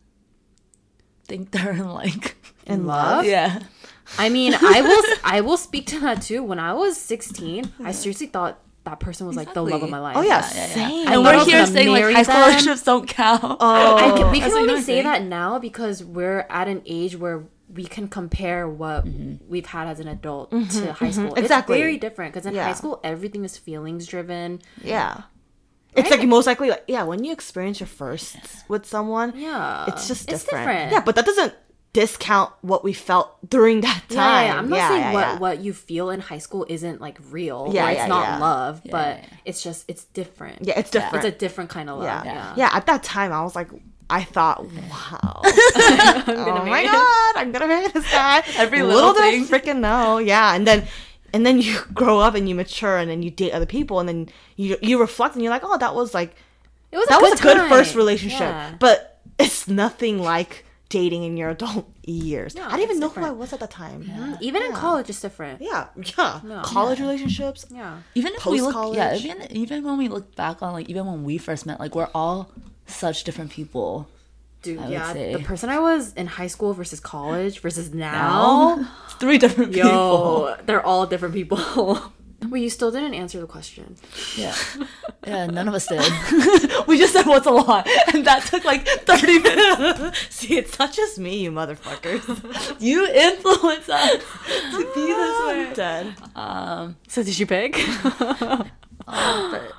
[1.26, 3.24] think they're in like In love?
[3.24, 3.60] Yeah.
[4.18, 6.42] I mean, I will I will speak to that too.
[6.42, 10.00] When I was 16, I seriously thought that person was like the love of my
[10.00, 10.16] life.
[10.16, 10.66] Oh yeah, yeah, yeah.
[10.66, 11.08] same.
[11.08, 13.42] I And thought we're here gonna saying like marry high school relationships don't count.
[13.60, 15.04] I Oh, can, we can only say saying.
[15.04, 19.48] that now because we're at an age where we can compare what Mm-hmm.
[19.48, 21.32] we've had as an adult to high school.
[21.34, 21.76] Exactly.
[21.76, 22.64] It's very different because in Yeah.
[22.64, 24.60] high school everything is feelings driven.
[24.82, 25.22] yeah.
[25.94, 29.84] It's like most likely like yeah, when you experience your firsts with someone, Yeah.
[29.88, 30.66] it's just It's different.
[30.68, 30.92] different.
[30.92, 31.54] Yeah, but that doesn't
[31.92, 34.16] discount what we felt during that time.
[34.16, 34.58] Yeah, yeah, yeah.
[34.58, 35.38] I'm not Yeah, saying yeah, what yeah.
[35.38, 37.70] what you feel in high school isn't like real.
[37.72, 38.38] Yeah, or it's yeah, not yeah.
[38.38, 39.44] love, but yeah, yeah.
[39.44, 40.64] it's just it's different.
[40.66, 41.24] Yeah, it's different.
[41.26, 42.06] It's a different kind of love.
[42.06, 42.24] yeah.
[42.24, 42.54] Yeah.
[42.56, 42.70] yeah.
[42.72, 43.68] At that time, I was like,
[44.08, 48.42] I thought, wow, oh my god, I'm gonna marry this guy.
[48.56, 49.44] Every little little did I thing.
[49.46, 50.54] freaking know, yeah.
[50.54, 50.86] And then,
[51.32, 54.08] and then you grow up and you mature, and then you date other people, and
[54.08, 56.34] then you you reflect, and you're like, oh, that was like
[56.90, 57.68] It was that was a good time.
[57.68, 58.74] first relationship, Yeah.
[58.78, 62.54] but it's nothing like dating in your adult years.
[62.54, 64.04] I didn't even it's know who I was at the time.
[64.42, 65.62] Even in college, it's different.
[65.62, 66.60] Yeah, yeah.
[66.64, 67.64] College relationships.
[67.70, 67.98] Yeah.
[68.14, 71.24] even if we look yeah even even when we look back on like even when
[71.24, 72.50] we first met like we're all
[72.86, 74.06] such different people
[74.62, 75.12] Dude, I yeah.
[75.12, 78.88] The person I was in high school versus college versus now.
[79.18, 81.58] three different people Yo, they're all different people.
[82.44, 83.94] Well, you still didn't answer the question.
[84.36, 84.52] yeah
[85.26, 86.02] yeah none of us did
[86.88, 90.92] we just said what's a lot and that took like 30 minutes See, it's not
[90.92, 92.80] just me, you motherfuckers.
[92.80, 94.10] you influence us
[94.72, 96.14] to be this way Dead.
[96.34, 97.78] um So did you pick?
[99.06, 99.72] but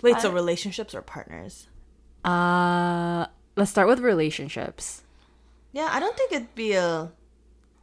[0.00, 1.66] Wait, so relationships or partners?
[2.26, 5.02] Uh, let's start with relationships.
[5.72, 7.12] Yeah, I don't think it'd be a.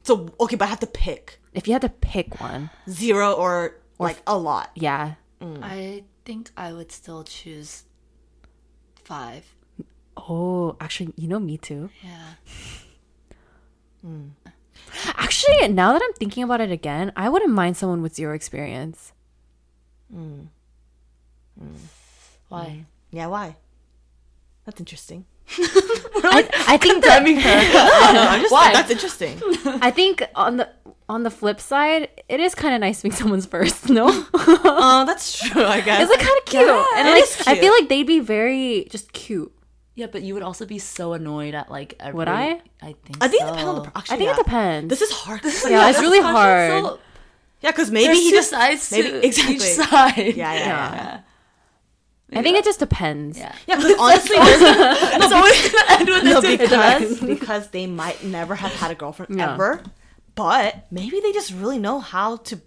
[0.04, 3.80] So okay, but I have to pick If you had to pick one, zero or
[4.00, 4.72] like a lot.
[4.76, 5.16] yeah.
[5.42, 5.60] Mm.
[5.62, 7.84] i think i would still choose
[9.04, 9.44] five
[10.16, 11.90] Oh, actually, you know me too.
[12.02, 12.40] yeah
[14.06, 14.30] mm.
[15.18, 19.12] Actually, now that I'm thinking about it again, I wouldn't mind someone with zero experience.
[20.14, 20.48] Mm.
[22.50, 23.56] why Yeah, why?
[24.66, 25.26] That's interesting.
[25.58, 27.22] I, I think that,
[28.32, 28.72] I'm just Why?
[28.74, 29.40] That's interesting.
[29.82, 30.70] I think on the
[31.10, 33.90] on the flip side, it is kind of nice being someone's first.
[33.90, 35.66] No, Oh, that's true.
[35.66, 36.02] I guess.
[36.02, 36.64] it's like kind of cute,
[36.96, 39.52] and it like is I feel like they'd be very just cute.
[39.96, 42.62] yeah but you would also be so annoyed at like every Would I?
[42.82, 43.48] i think I think so.
[43.48, 43.82] it depends on the.
[43.82, 44.34] per- Actually, I think yeah.
[44.40, 44.90] it depends.
[44.90, 45.42] This is hard.
[45.44, 46.70] This is, yeah, it's really This hard.
[46.84, 47.00] so-
[47.62, 48.50] yeah, because maybe There's he two just.
[48.50, 49.56] sides maybe- exactly.
[49.56, 50.36] each side.
[50.36, 51.20] Yeah, yeah, yeah.
[52.34, 52.40] Yeah.
[52.40, 53.38] I think it just depends.
[53.38, 53.54] Yeah.
[53.68, 56.58] Yeah, because honestly, there's- It's always gonna end with no, this.
[56.60, 59.54] because because they might never have had a girlfriend Yeah.
[59.54, 59.82] ever,
[60.36, 62.60] but maybe they just really know how to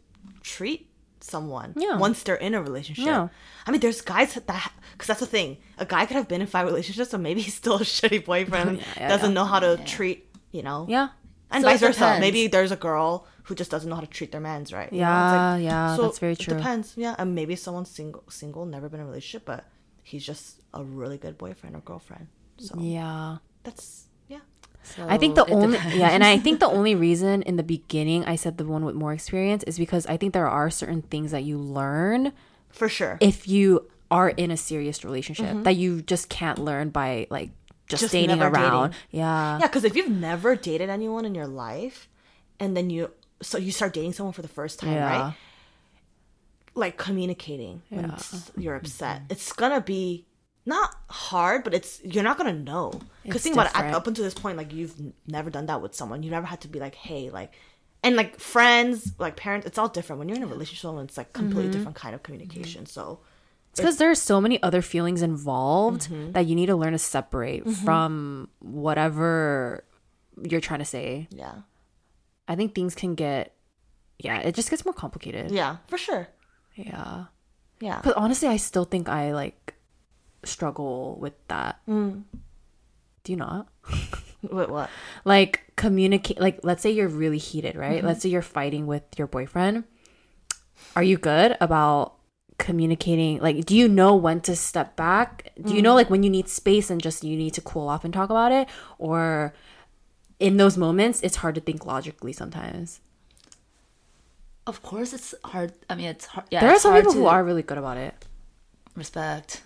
[0.43, 1.97] treat someone Yeah.
[1.99, 3.05] once they're in a relationship.
[3.07, 3.29] Yeah.
[3.67, 5.59] I mean, there's guys that because that's the thing.
[5.79, 8.79] A guy could have been in five relationships, so maybe he's still a shitty boyfriend.
[8.79, 9.35] Yeah, yeah, doesn't yeah.
[9.35, 10.87] know how to treat you know.
[10.89, 11.09] Yeah.
[11.51, 12.19] And So vice versa.
[12.21, 14.93] Maybe there's a girl who just doesn't know how to treat their mans right.
[14.93, 15.07] you know?
[15.07, 16.55] Yeah, It's yeah, that's very true.
[16.55, 16.95] It depends.
[16.97, 19.65] Yeah, and maybe someone's single, single, never been in a relationship, but
[20.03, 22.27] he's just a really good boyfriend or girlfriend.
[22.59, 23.39] So Yeah.
[23.63, 24.41] that's yeah.
[25.09, 25.97] I think the only depends.
[25.97, 28.95] yeah, and I think the only reason in the beginning I said the one with
[28.95, 32.33] more experience is because I think there are certain things that you learn
[32.71, 33.19] For sure.
[33.21, 35.63] if you are in a serious relationship mm-hmm.
[35.65, 37.51] that you just can't learn by like
[37.89, 38.91] just, Just dating around.
[38.91, 38.99] dating.
[39.11, 39.59] Yeah.
[39.59, 42.09] Yeah, because if you've never dated anyone in your life,
[42.59, 43.11] and then you
[43.43, 45.23] so you start dating someone for the first time, Yeah.
[45.23, 45.35] right?
[46.75, 50.27] Like communicating when it's- you're upset, it's gonna be
[50.67, 52.93] not hard, but it's you're not gonna know.
[53.23, 54.95] Because think about it, up until this point, like you've
[55.27, 56.23] never done that with someone.
[56.23, 57.53] You never had to be like, hey, like,
[58.03, 60.19] and like friends, like parents, it's all different.
[60.19, 61.73] When you're in a relationship, and it's like completely mm-hmm.
[61.73, 62.83] different kind of communication.
[62.85, 63.01] Mm-hmm.
[63.01, 63.21] So
[63.71, 66.33] It's because there are so many other feelings involved Mm-hmm.
[66.33, 67.85] that you need to learn to separate mm-hmm.
[67.85, 69.85] from whatever
[70.43, 71.29] you're trying to say.
[71.31, 71.63] yeah,
[72.49, 73.53] I think things can get
[74.19, 75.51] yeah, it just gets more complicated.
[75.51, 76.29] yeah, for sure.
[76.75, 77.25] Yeah.
[77.81, 79.75] Yeah, But honestly, I still think I like
[80.45, 81.81] struggle with that.
[81.87, 82.23] Mm.
[83.25, 83.69] Do you not?
[84.43, 84.89] Wait, what?
[85.25, 87.99] Like communicate like let's say you're really heated, right?
[87.99, 88.07] Mm-hmm.
[88.07, 89.85] Let's say you're fighting with your boyfriend.
[90.95, 92.15] Are you good about
[92.59, 93.39] communicating?
[93.41, 95.53] Like do you know when to step back?
[95.63, 95.97] Do you know Mm.
[95.97, 98.53] like when you need space and just you need to cool off and talk about
[98.53, 99.53] it or
[100.39, 103.01] in those moments it's hard to think logically sometimes.
[104.67, 105.73] Of course, it's hard.
[105.89, 106.47] I mean, it's hard.
[106.51, 108.15] Yeah, there are some people who are really good about it.
[108.97, 109.63] respect.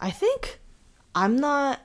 [0.00, 0.60] I think
[1.14, 1.80] I'm not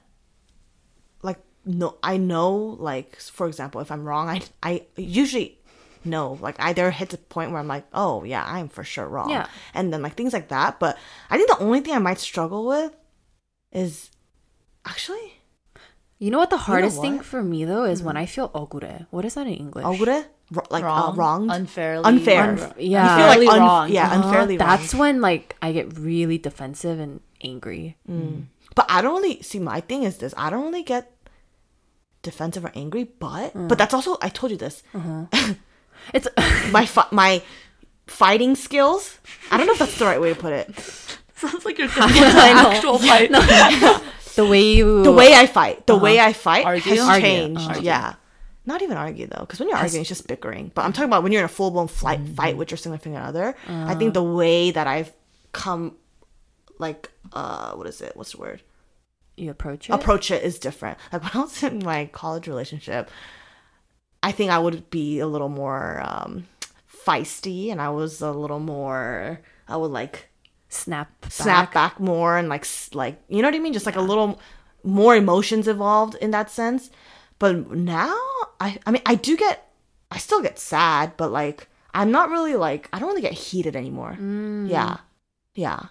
[1.21, 5.59] like no I know like for example if I'm wrong I I usually
[6.05, 9.07] know like I there hits a point where I'm like oh yeah I'm for sure
[9.07, 9.47] wrong Yeah.
[9.73, 10.97] and then like things like that but
[11.29, 12.95] I think the only thing I might struggle with
[13.71, 14.09] is
[14.85, 15.33] actually
[16.19, 17.25] You know what the hardest thing what?
[17.25, 18.05] for me though is Mm.
[18.05, 19.05] when I feel ogure.
[19.11, 19.85] What is that in English?
[19.85, 23.05] ogure Ro- like Wrong, uh, wronged unfairly, unfair or- yeah.
[23.05, 23.89] you feel like Unfairly un- wrong.
[23.91, 27.97] yeah Uh, unfairly wrong That's when like I get really defensive and angry.
[28.75, 30.33] But I don't really see my thing is this.
[30.37, 31.11] I don't really get
[32.23, 33.67] defensive or angry, but Mm.
[33.67, 34.81] but that's also I told you this.
[36.13, 36.27] It's
[36.71, 37.41] My fi- my
[38.07, 39.19] fighting skills.
[39.51, 40.71] I don't know if that's the right way to put it.
[41.35, 43.29] Sounds like you're thinking an actual fight.
[44.37, 46.95] The way you The way I fight, the way I fight Argue?
[46.95, 47.21] has Argue.
[47.21, 47.61] changed.
[47.67, 47.83] Argue.
[47.83, 48.13] Yeah.
[48.65, 50.71] Not even argue though, because when you're arguing, it's just bickering.
[50.73, 53.17] But I'm talking about when you're in a full blown fight fight with your significant
[53.17, 53.55] other.
[53.67, 55.11] I think the way that I've
[55.51, 55.95] come,
[56.79, 58.15] like uh what is it?
[58.15, 58.61] What's the word?
[59.37, 59.93] You approach it.
[59.93, 60.97] approach it is different.
[61.13, 63.09] Like when I was in my college relationship,
[64.23, 66.47] I think I would be a little more um,
[67.05, 69.39] feisty, and I was a little more.
[69.67, 70.27] I would like
[70.69, 71.21] snap.
[71.21, 71.31] Back.
[71.31, 73.73] snap back more, and like like you know what I mean.
[73.73, 74.39] Just like a little
[74.83, 76.89] more emotions involved in that sense.
[77.39, 78.17] But now,
[78.59, 79.71] I I mean, I do get,
[80.11, 83.75] I still get sad, but like I'm not really like I don't really get heated
[83.75, 84.17] anymore.
[84.19, 84.69] Mm.
[84.69, 84.97] Yeah,
[85.55, 85.87] yeah.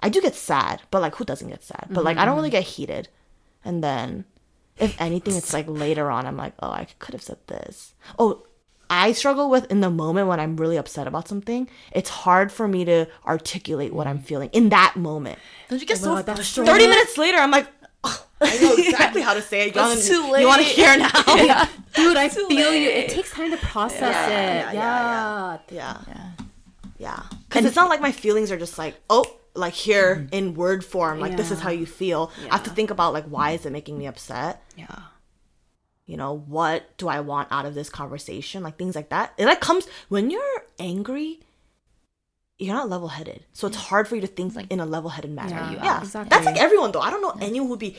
[0.00, 1.88] I do get sad, but like who doesn't get sad?
[1.90, 2.38] But like I don't mm-hmm.
[2.38, 3.08] really get heated.
[3.64, 4.24] And then
[4.76, 8.46] if anything it's like later on I'm like, "Oh, I could have said this." Oh,
[8.90, 11.68] I struggle with in the moment when I'm really upset about something.
[11.92, 15.38] It's hard for me to articulate what I'm feeling in that moment.
[15.68, 16.72] Don't you get so oh, frustrated?
[16.72, 17.68] 30 minutes later, I'm like,
[18.04, 19.74] "Oh, I know exactly how to say it.
[19.74, 21.10] You wanna- It's too You want to hear now?
[21.94, 22.88] Dude, I feel you.
[22.88, 24.74] It takes time to process Yeah, it.
[24.74, 25.58] yeah, Yeah.
[25.70, 26.02] yeah, yeah.
[26.08, 26.30] Yeah.
[26.98, 27.22] Yeah.
[27.48, 29.24] Because it's not like my feelings are just like, oh,
[29.54, 30.34] like here mm-hmm.
[30.34, 32.30] in word form, like this is how you feel.
[32.50, 34.62] I have to think about like why is it making me upset?
[34.76, 34.86] Yeah.
[36.08, 38.62] You know, what do I want out of this conversation?
[38.64, 39.34] Like things like that.
[39.36, 41.38] It like comes when you're angry,
[42.58, 43.44] you're not level headed.
[43.52, 45.50] So it's hard for you to think like, in a level headed manner.
[45.50, 46.00] Yeah, Yeah.
[46.00, 46.30] exactly.
[46.30, 47.00] That's like everyone though.
[47.00, 47.96] I don't know anyone who'd be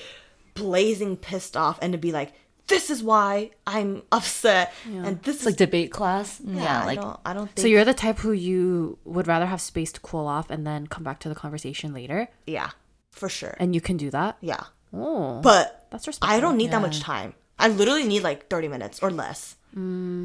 [0.56, 2.34] blazing pissed off and to be like,
[2.68, 4.74] this is why I'm upset.
[4.86, 6.42] And this It's is like debate class.
[6.44, 9.28] yeah, Yeah, I like don't I don't think So you're the type who you would
[9.28, 12.72] rather have space to cool off and then come back to the conversation later, yeah,
[13.12, 13.56] for sure.
[13.60, 14.38] and you can do that.
[14.42, 14.64] yeah.
[14.92, 16.36] Oh, But that's respectful.
[16.36, 17.36] I don't need that much time.
[17.60, 19.56] I literally need like 30 minutes or less.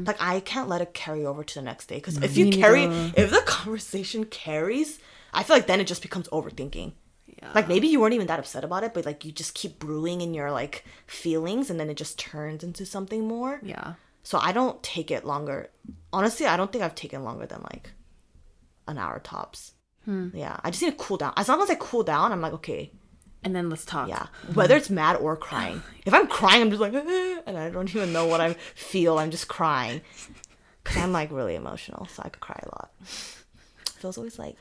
[0.07, 2.85] Like I can't let it carry over to the next day because if you carry,
[2.85, 4.99] if the conversation carries,
[5.33, 6.93] I feel like then it just becomes overthinking.
[7.27, 7.51] Yeah.
[7.53, 10.21] Like maybe you weren't even that upset about it, but like you just keep brewing
[10.21, 13.59] in your like feelings, and then it just turns into something more.
[13.61, 13.93] Yeah.
[14.23, 15.69] So I don't take it longer.
[16.11, 17.91] Honestly, I don't think I've taken longer than like
[18.87, 19.73] an hour tops.
[20.05, 20.29] Hmm.
[20.33, 21.33] Yeah, I just need to cool down.
[21.37, 22.91] As long as I cool down, I'm like okay.
[23.45, 24.09] And then let's talk.
[24.09, 25.83] Yeah, whether it's mad or crying.
[26.03, 26.93] If I'm crying, I'm just like,
[27.45, 29.19] and I don't even know what I feel.
[29.19, 30.01] I'm just crying
[30.83, 32.91] because I'm like really emotional, so I could cry a lot.
[33.99, 34.55] Phil's always like,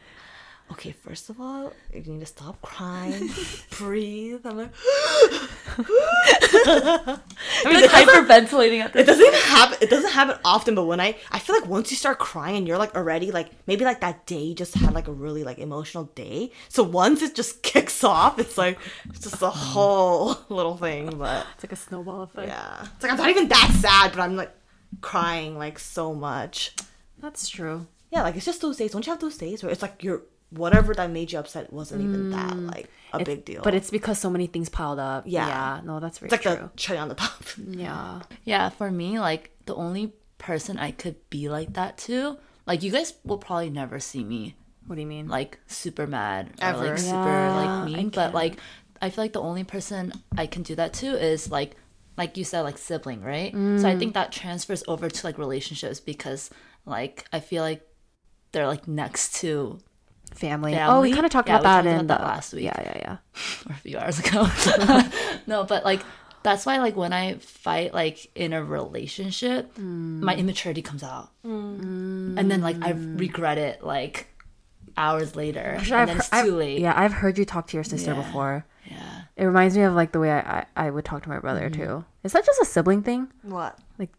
[0.72, 3.30] okay, first of all, you need to stop crying,
[3.78, 4.44] breathe.
[4.44, 4.72] I'm like,
[5.76, 7.18] I
[7.66, 9.78] mean, like hyperventilating at it doesn't even happen.
[9.80, 12.68] It doesn't happen often, but when I, I feel like once you start crying, and
[12.68, 15.58] you're like already like maybe like that day you just had like a really like
[15.58, 16.50] emotional day.
[16.68, 18.78] So once it just kicks off, it's like
[19.10, 21.16] it's just a whole little thing.
[21.18, 22.48] But It's like a snowball effect.
[22.48, 22.86] Yeah.
[22.94, 24.52] It's like I'm not even that sad, but I'm like
[25.00, 26.72] crying like so much.
[27.18, 27.86] That's true.
[28.10, 28.92] Yeah, like it's just those days.
[28.92, 32.00] Don't you have those days where it's like you're whatever that made you upset wasn't
[32.02, 33.62] even that like a big deal.
[33.62, 35.24] But it's because so many things piled up.
[35.26, 35.46] Yeah.
[35.48, 35.80] Yeah.
[35.84, 36.70] No, that's very it's like true.
[36.70, 37.42] the cherry on the top.
[37.68, 38.22] yeah.
[38.44, 42.90] Yeah, for me, like the only person I could be like that to, like you
[42.92, 44.54] guys will probably never see me
[44.86, 45.28] What do you mean?
[45.28, 46.88] like super mad or Ever.
[46.90, 48.08] like super Yeah, like mean.
[48.10, 48.58] But like
[49.02, 51.76] I feel like the only person I can do that to is like
[52.16, 53.50] like you said, like sibling, right?
[53.52, 53.84] So Mm.
[53.84, 56.48] I think that transfers over to like relationships because
[56.86, 57.82] like I feel like
[58.52, 59.78] they're like next to
[60.34, 60.76] family.
[60.78, 62.52] Oh, we kind of talked Yeah, about we that talked in about the that last
[62.52, 62.64] week.
[62.64, 63.16] Yeah, yeah, yeah.
[63.68, 64.48] or a few hours ago.
[65.46, 66.00] no, but like
[66.42, 72.36] that's why like when I fight like in a relationship, my immaturity comes out, and
[72.50, 74.28] then like I regret it like
[74.96, 76.80] hours later, and then it's I've- too late.
[76.80, 78.22] Yeah, I've heard you talk to your sister Yeah.
[78.22, 78.66] before.
[78.90, 79.22] yeah.
[79.36, 81.68] It reminds me of like the way I, I, I would talk to my brother
[81.68, 81.82] Mm-hmm.
[81.82, 82.04] too.
[82.22, 83.32] Is that just a sibling thing?
[83.42, 83.76] What?
[83.98, 84.12] Like-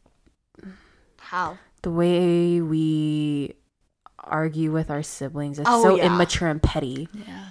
[1.20, 1.58] how?
[1.84, 3.56] The way we
[4.28, 5.60] argue with our siblings.
[5.60, 6.06] It's Oh, so yeah.
[6.08, 7.08] immature and petty.
[7.14, 7.50] Yeah.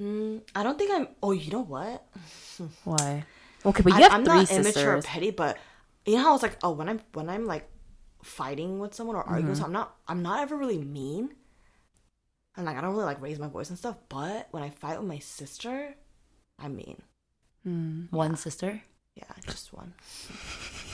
[0.00, 1.08] Mm, I don't think I'm.
[1.22, 2.06] Oh, you know what?
[2.84, 3.24] Why?
[3.64, 5.58] Okay, but you I, have I'm three not immature or petty, but
[6.06, 7.68] you know how it's like, oh, when I'm when I'm like
[8.22, 9.62] fighting with someone or arguing, with Mm-hmm.
[9.64, 11.34] someone, I'm not I'm not ever really mean,
[12.56, 13.96] and like I don't really like raise my voice and stuff.
[14.08, 15.94] But when I fight with my sister,
[16.58, 17.02] I'm mean.
[17.66, 18.10] Mm.
[18.10, 18.80] One sister.
[19.16, 19.92] Yeah, just one.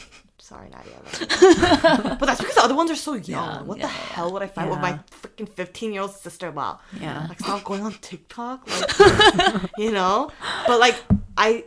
[0.47, 0.99] Sorry, Nadia.
[2.21, 3.25] but that's because the other ones are so young.
[3.27, 4.99] Yeah, what yeah, the hell would I fight with my Yeah.
[5.21, 6.81] freaking 15 year old sister about?
[7.01, 7.27] Yeah.
[7.29, 8.69] Like, stop going on TikTok.
[8.69, 10.31] Like, you know?
[10.69, 10.97] But, like,
[11.37, 11.65] I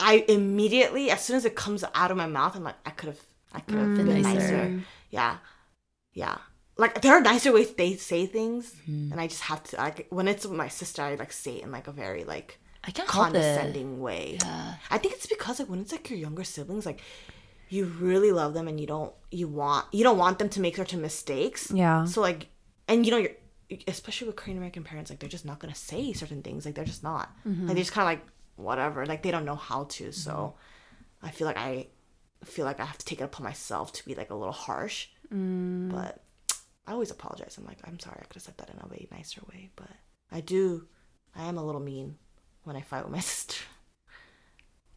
[0.00, 3.08] I immediately, as soon as it comes out of my mouth, I'm like, I could
[3.12, 3.20] have
[3.52, 4.40] I could have been Been nicer.
[4.40, 4.80] nicer.
[5.10, 5.36] Yeah.
[6.14, 6.38] Yeah.
[6.78, 8.72] Like, there are nicer ways they say things.
[8.88, 9.12] Mm-hmm.
[9.12, 11.64] And I just have to, like, when it's with my sister, I, like, say it
[11.64, 14.38] in, like, a very, like, I condescending way.
[14.90, 17.00] I think it's because like when it's like your younger siblings, like
[17.68, 20.76] you really love them and you don't you want you don't want them to make
[20.76, 21.70] certain mistakes.
[21.70, 22.04] Yeah.
[22.04, 22.48] So like
[22.88, 23.32] and you know you're
[23.88, 26.64] especially with Korean American parents, like they're just not gonna say certain things.
[26.64, 27.30] Like they're just not.
[27.44, 27.66] Like mm-hmm.
[27.66, 28.24] they just kinda like
[28.56, 29.06] whatever.
[29.06, 30.12] Like they don't know how to.
[30.12, 30.54] So
[31.22, 31.88] I feel like I
[32.44, 35.08] feel like I have to take it upon myself to be like a little harsh.
[35.32, 35.90] Mm.
[35.90, 36.22] But
[36.86, 37.56] I always apologize.
[37.58, 39.70] I'm like, I'm sorry, I could have said that in a way nicer way.
[39.74, 39.90] But
[40.30, 40.86] I do
[41.34, 42.16] I am a little mean
[42.64, 43.56] when I fight with my sister.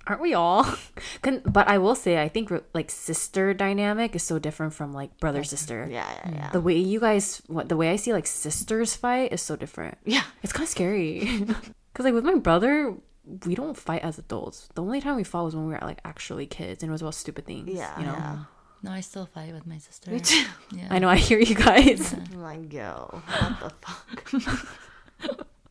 [0.09, 0.65] Aren't we all?
[1.21, 5.15] Can, but I will say, I think like sister dynamic is so different from like
[5.19, 5.87] brother sister.
[5.89, 6.49] Yeah, yeah, yeah.
[6.49, 9.97] The way you guys, what the way I see like sisters fight is so different.
[10.03, 10.23] yeah.
[10.43, 11.45] It's kind of scary.
[11.93, 12.95] Cause like with my brother,
[13.45, 14.67] we don't fight as adults.
[14.73, 17.01] The only time we fought was when we were like actually kids, and it was
[17.01, 17.69] about stupid things.
[17.69, 18.13] Yeah, you know.
[18.13, 18.37] yeah.
[18.81, 20.09] No, I still fight with my sister.
[20.09, 20.45] Me too.
[20.71, 20.87] Yeah.
[20.89, 21.09] I know.
[21.09, 22.13] I hear you guys.
[22.13, 24.67] I'm like, yo, what the fuck?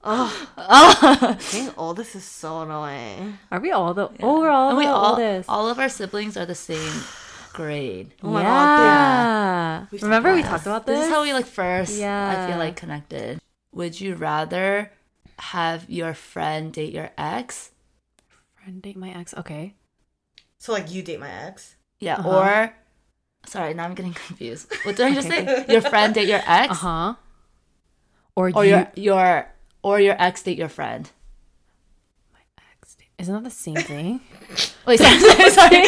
[0.09, 1.37] Oh, oh.
[1.53, 3.39] being oldest is so annoying.
[3.51, 4.09] Are we all the?
[4.23, 5.49] Oh, we're all And we the all, oldest.
[5.49, 6.93] all of our siblings are the same
[7.53, 8.15] grade.
[8.23, 9.79] Oh my yeah.
[9.83, 11.07] God, We've Remember we talked about This this?
[11.09, 11.99] is how we like first.
[11.99, 12.31] Yeah.
[12.31, 13.41] I feel like connected.
[13.73, 14.91] Would you rather
[15.39, 17.71] have your friend date your ex?
[18.63, 19.35] Friend date my ex.
[19.35, 19.75] Okay.
[20.59, 21.77] So like, you date my ex?
[22.01, 22.39] Yeah, Uh-huh.
[22.39, 22.75] or
[23.47, 24.73] sorry, now I'm getting confused.
[24.85, 25.65] What did I just say?
[25.69, 27.15] Your friend date your ex, Uh huh.
[28.37, 29.47] Or, or you, your your
[29.83, 31.11] or your ex date your friend.
[32.33, 32.41] My
[32.81, 32.95] ex.
[32.95, 34.21] Date isn't that the same thing?
[34.87, 35.85] Wait, sorry, sorry, sorry,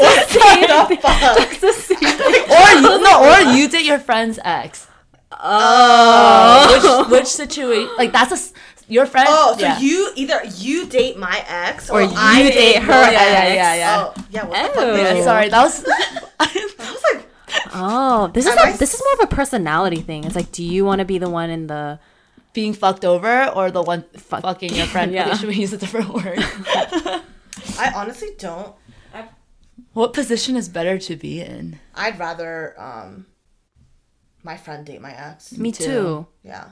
[0.00, 0.98] sorry.
[1.46, 2.44] It's the same thing.
[2.50, 4.88] or you no, or you date your friend's ex.
[5.32, 7.90] Oh, which which situation?
[7.98, 8.52] Like that's a s-
[8.86, 9.26] your friend.
[9.30, 9.78] Oh, so yeah.
[9.80, 13.12] you either you date my ex or, Or I you date her ex.
[13.12, 14.04] Yeah, yeah, yeah.
[14.16, 14.44] Oh, yeah.
[14.44, 14.96] What the oh.
[14.96, 15.06] fuck?
[15.06, 15.14] Oh.
[15.16, 15.84] Yeah, sorry, that was.
[16.38, 17.26] I was like,
[17.74, 20.24] Oh, this is Am I a, this is more of a personality thing.
[20.24, 21.98] It's like, do you want to be the one in the?
[22.54, 25.12] Being fucked over or the one fucking your friend.
[25.14, 25.26] Yeah.
[25.28, 26.38] Okay, should we use a different word?
[27.78, 28.74] I honestly don't.
[29.92, 31.78] what position is better to be in?
[31.94, 33.26] I'd rather um,
[34.42, 35.52] my friend date my ex.
[35.58, 35.84] Me too.
[35.84, 36.26] too.
[36.42, 36.70] Yeah,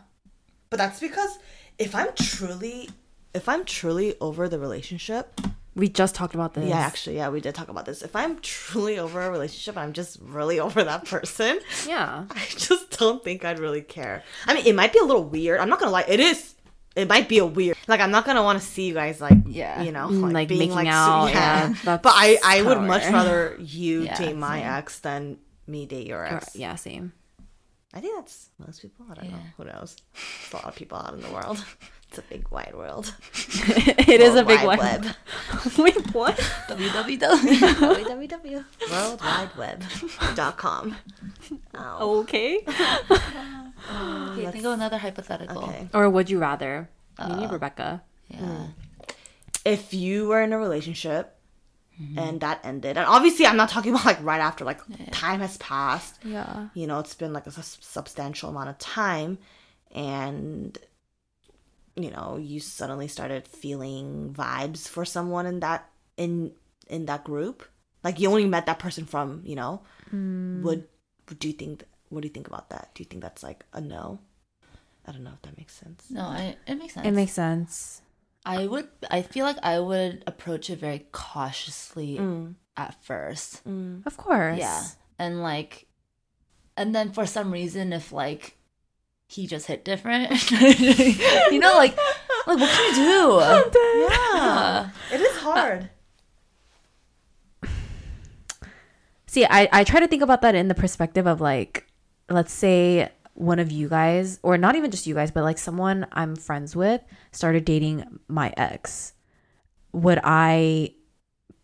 [0.70, 1.38] but that's because
[1.78, 2.88] if I'm truly,
[3.34, 5.40] if I'm truly over the relationship,
[5.74, 6.68] We just talked about this.
[6.68, 8.02] yeah, actually, yeah, we did talk about this.
[8.02, 11.60] If I'm truly over a relationship, I'm just really over that person.
[11.86, 12.24] Yeah.
[12.30, 14.22] I just don't think I'd really care.
[14.46, 15.60] I mean, it might be a little weird.
[15.60, 16.04] I'm not gonna lie.
[16.06, 16.54] It is.
[16.94, 17.78] It might be a weird.
[17.88, 19.80] Like, I'm not gonna want to see you guys like, Yeah.
[19.82, 22.60] you know, Mm, like, like, being making like, out, su- yeah, that's but I, I
[22.60, 24.68] would much rather you Yeah, date my same.
[24.68, 26.54] ex than me date your Or- ex.
[26.54, 27.14] yeah, same.
[27.94, 29.06] I think that's most people.
[29.10, 29.38] I don't know.
[29.56, 29.96] Who knows?
[30.12, 31.64] There's a lot of people out in the world.
[32.12, 33.14] It's a big wide world.
[33.32, 34.78] it is a big Wide one.
[34.78, 35.06] Web.
[35.78, 36.36] Wait, what?
[36.68, 37.18] www.
[37.18, 38.64] www.
[38.90, 39.82] World Wide Web.
[40.34, 40.94] dot com.
[41.74, 42.20] Oh.
[42.20, 42.58] Okay.
[42.66, 45.64] Okay, think of another hypothetical.
[45.64, 45.88] Okay.
[45.94, 46.90] Or would you rather?
[47.18, 48.02] Me and uh, Rebecca.
[48.28, 48.40] Yeah.
[48.40, 48.64] Hmm.
[49.64, 51.34] If you were in a relationship
[51.98, 52.18] mm-hmm.
[52.18, 55.56] and that ended, and obviously I'm not talking about like right after, like time has
[55.56, 56.18] passed.
[56.22, 56.68] Yeah.
[56.74, 59.38] you know it's been like a sus- substantial amount of time
[59.92, 60.76] and
[61.96, 66.52] you know you suddenly started feeling vibes for someone in that in
[66.88, 67.64] in that group
[68.02, 70.62] like you only met that person from you know hmm.
[70.62, 70.86] would
[71.38, 73.80] do you think what do you think about that do you think that's like a
[73.80, 74.18] no
[75.06, 77.06] i don't know if that makes sense No, I, it makes sense.
[77.06, 78.02] It makes sense.
[78.44, 78.88] I would.
[79.10, 82.54] I feel like I would approach it very cautiously mm.
[82.76, 83.64] at first.
[83.64, 84.04] Mm.
[84.04, 84.58] Of course.
[84.58, 84.82] Yeah,
[85.18, 85.86] and like,
[86.76, 88.56] and then for some reason, if like
[89.32, 91.96] he just hit different, you know, like,
[92.46, 93.38] like what can you do?
[94.22, 95.88] yeah it is hard
[99.32, 101.86] See, I, I try to think about that in the perspective of like,
[102.28, 106.06] let's say one of you guys, or not even just you guys, but like someone
[106.12, 109.14] I'm friends with started dating my ex.
[109.92, 110.92] Would I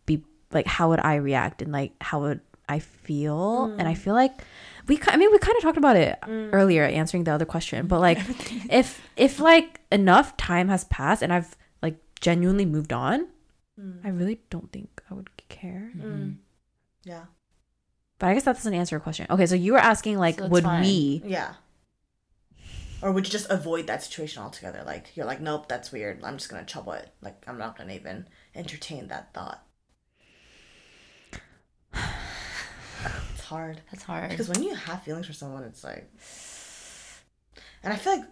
[0.07, 3.65] be like, how would I react and like, how would I feel?
[3.65, 3.99] And I mm.
[3.99, 4.41] feel like
[4.89, 6.51] we, I mean, we kind of talked about it mm.
[6.53, 8.19] earlier answering the other question, but like,
[8.71, 13.29] if, if like enough time has passed and I've like genuinely moved on,
[13.79, 14.01] mm.
[14.05, 15.93] I really don't think I would care.
[15.97, 16.37] Mm.
[17.05, 17.25] yeah.
[18.19, 19.27] But I guess that doesn't answer your question.
[19.31, 20.83] Okay, so you were asking like, So would fine.
[20.83, 21.23] we?
[21.25, 21.55] yeah.
[23.01, 24.83] Or would you just avoid that situation altogether?
[24.85, 26.25] Like you're like nope that's weird.
[26.25, 27.09] I'm just gonna trouble it.
[27.23, 29.65] Like i'm not gonna even entertain that thought.
[31.95, 32.28] It's
[33.49, 34.31] hard That's hard.
[34.31, 36.07] because when you have feelings for someone it's like
[37.83, 38.27] and i feel like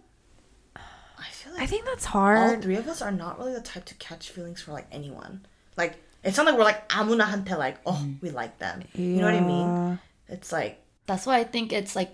[1.19, 2.39] i feel like I think that's hard.
[2.57, 5.47] all three of us are not really the type to catch feelings for like anyone
[5.77, 9.35] like it's not like we're like amunahante like oh we like them you know what
[9.35, 9.99] i mean
[10.29, 12.11] it's like That's why I think it's like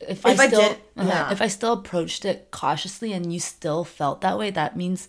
[0.00, 1.32] if, I If I still did- uh-huh, yeah.
[1.32, 5.08] if I still approached it cautiously and you still felt that way, that means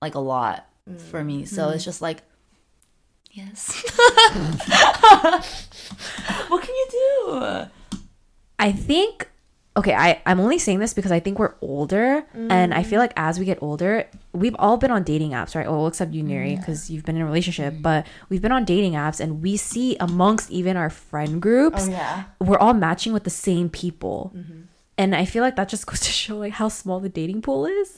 [0.00, 0.68] like a lot
[1.10, 1.46] for me.
[1.46, 1.74] So Mm.
[1.74, 2.22] it's just like
[3.30, 3.82] yes.
[6.48, 7.66] what can you do?
[8.58, 9.28] I think
[9.76, 12.86] okay, I, I'm only saying this because I think we're older and I mm.
[12.86, 15.66] feel like as we get older, we've all been on dating apps, right?
[15.66, 16.58] Well, except you, Neri, mm.
[16.58, 17.82] because you've been in a relationship, mm.
[17.82, 21.90] but we've been on dating apps and we see amongst even our friend groups, Oh,
[21.90, 22.24] yeah.
[22.40, 24.32] we're all matching with the same people.
[24.36, 24.60] Mm-hmm.
[24.98, 27.64] and I feel like that just goes to show like how small the dating pool
[27.64, 27.96] is,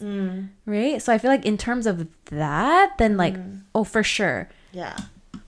[0.67, 1.03] right?
[1.03, 3.35] So I feel like in terms of that, then like
[3.75, 4.97] oh for sure, Yeah.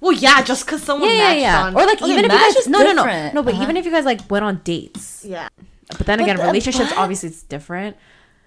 [0.05, 1.63] Well, yeah, just because someone yeah, matched yeah.
[1.65, 1.75] on.
[1.77, 3.35] Or like even if you guys no no no different.
[3.35, 3.63] no, but Uh-huh.
[3.65, 5.49] even if you guys like went on dates, yeah.
[5.97, 7.97] but then again, the- relationships but- obviously it's different.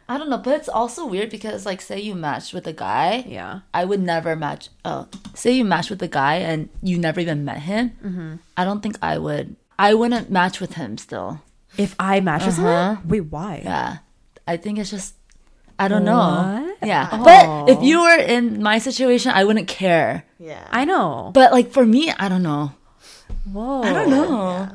[0.09, 3.25] I don't know, but it's also weird because like say you matched with a guy.
[3.27, 3.61] Yeah.
[3.73, 4.69] I would never match.
[4.85, 7.91] Oh, say you matched with a guy and you never even met him.
[8.05, 8.35] Mm-hmm.
[8.55, 9.57] I don't think I would.
[9.77, 11.41] I wouldn't match with him still.
[11.77, 12.95] If I match with Uh-huh.
[12.95, 13.61] someone, wait, why?
[13.65, 13.97] Yeah,
[14.47, 15.15] I think it's just.
[15.79, 16.17] I don't know.
[16.79, 16.87] What?
[16.87, 17.23] Yeah, Oh.
[17.23, 20.25] but if you were in my situation, I wouldn't care.
[20.39, 20.65] Yeah.
[20.71, 21.31] I know.
[21.33, 22.71] But like for me, I don't know.
[23.51, 23.81] Whoa.
[23.83, 24.69] I don't know.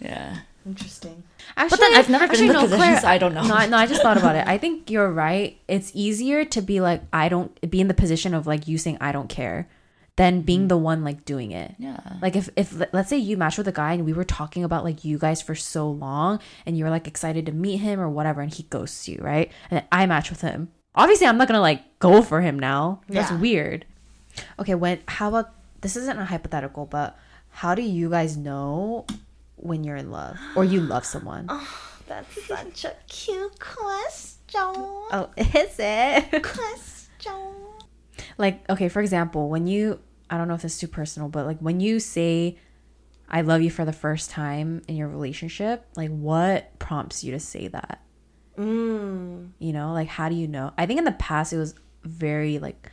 [0.00, 0.38] Yeah.
[0.66, 1.22] Interesting.
[1.56, 3.44] Actually, but then I've never been in the position, so I don't know.
[3.46, 4.46] No, I- no, I just thought about it.
[4.46, 5.56] I think you're right.
[5.68, 8.98] It's easier to be like I don't be in the position of like you saying
[9.00, 9.68] I don't care
[10.16, 10.68] than being mm-hmm.
[10.68, 11.74] the one like doing it.
[11.78, 11.98] Yeah.
[12.22, 14.84] Like if if let's say you match with a guy and we were talking about
[14.84, 18.40] like you guys for so long and you're like excited to meet him or whatever
[18.40, 19.50] and he ghosts you, right?
[19.70, 20.70] And I match with him.
[20.94, 23.00] Obviously, I'm not gonna like go for him now.
[23.08, 23.38] That's Yeah.
[23.38, 23.86] weird.
[24.58, 25.50] Okay, when how about
[25.80, 27.18] this isn't a hypothetical, but
[27.50, 29.06] how do you guys know
[29.56, 31.46] when you're in love or you love someone?
[31.48, 31.68] Oh,
[32.06, 34.40] That's such a cute question.
[34.60, 36.42] Oh, is it?
[36.42, 37.63] Question.
[38.38, 41.46] Like, okay, for example, when you, I don't know if this is too personal, but
[41.46, 42.58] like when you say,
[43.28, 47.40] I love you for the first time in your relationship, like what prompts you to
[47.40, 48.02] say that?
[48.58, 49.50] Mm.
[49.58, 50.72] You know, like how do you know?
[50.78, 51.74] I think in the past it was
[52.04, 52.90] very like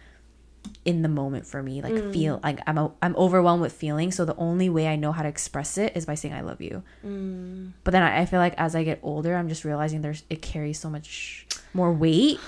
[0.86, 4.16] in the moment for me, like feel like I'm a, I'm overwhelmed with feelings.
[4.16, 6.62] So the only way I know how to express it is by saying I love
[6.62, 6.84] you.
[7.84, 10.42] But then I, I feel like as I get older, I'm just realizing there's it
[10.42, 12.40] carries so much more weight,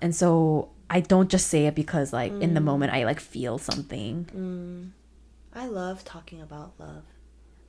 [0.00, 3.58] and so I don't just say it because like in the moment I like feel
[3.58, 4.92] something.
[5.54, 7.04] I love talking about love.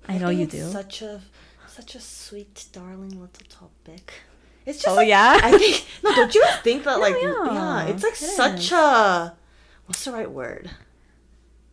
[0.07, 0.71] I know think you it's do.
[0.71, 1.21] Such a
[1.67, 4.13] such a sweet, darling little topic.
[4.65, 5.39] It's just Oh, like, yeah?
[5.41, 6.13] I think no.
[6.15, 7.53] Don't you think that like yeah.
[7.53, 8.71] yeah, it's like It such is.
[8.73, 9.35] a
[9.85, 10.69] what's the right word?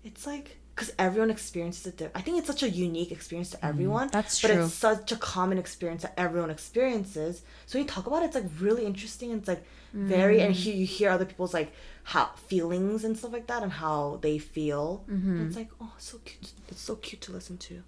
[0.04, 2.10] It's like because everyone experiences it.
[2.14, 4.08] I think it's such a unique experience to everyone.
[4.08, 7.42] Mm, that's But it's such a common experience that everyone experiences.
[7.66, 9.30] So when you talk about it, it's like really interesting.
[9.30, 9.64] It's like
[9.94, 10.46] very, Mm.
[10.46, 11.72] and here you hear other people's like
[12.02, 15.04] how feelings and stuff like that, and how they feel.
[15.08, 15.46] Mm-hmm.
[15.46, 16.52] It's like oh, so cute.
[16.68, 17.82] It's so cute to listen to.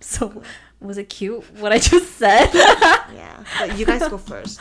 [0.00, 0.42] So
[0.80, 2.50] was it cute what I just said?
[2.54, 4.60] Yeah, but you guys go first.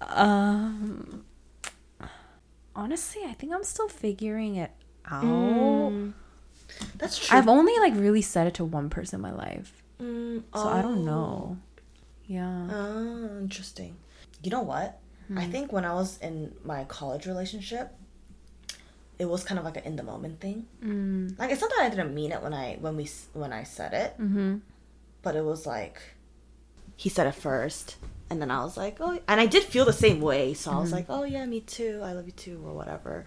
[0.00, 1.24] um,
[2.74, 4.70] honestly, I think I'm still figuring it
[5.10, 5.24] out.
[5.24, 6.12] Mm.
[6.96, 7.36] That's true.
[7.36, 10.82] I've only like really said it to one person in my life, Mm, so I
[10.82, 11.10] don't oh.
[11.12, 11.58] know.
[12.26, 12.68] Yeah.
[12.72, 13.96] Oh, interesting.
[14.42, 14.98] You know what?
[15.36, 17.92] I think when I was in my college relationship,
[19.18, 20.66] it was kind of like an in the moment thing.
[20.84, 21.38] Mm.
[21.38, 23.92] Like it's not that I didn't mean it when I when we when I said
[23.92, 24.56] it, Mm-hmm.
[25.22, 26.00] but it was like
[26.96, 27.96] he said it first,
[28.30, 30.54] and then I was like, oh, and I did feel the same way.
[30.54, 32.00] So I was like, oh yeah, me too.
[32.02, 33.24] I love you too, or whatever.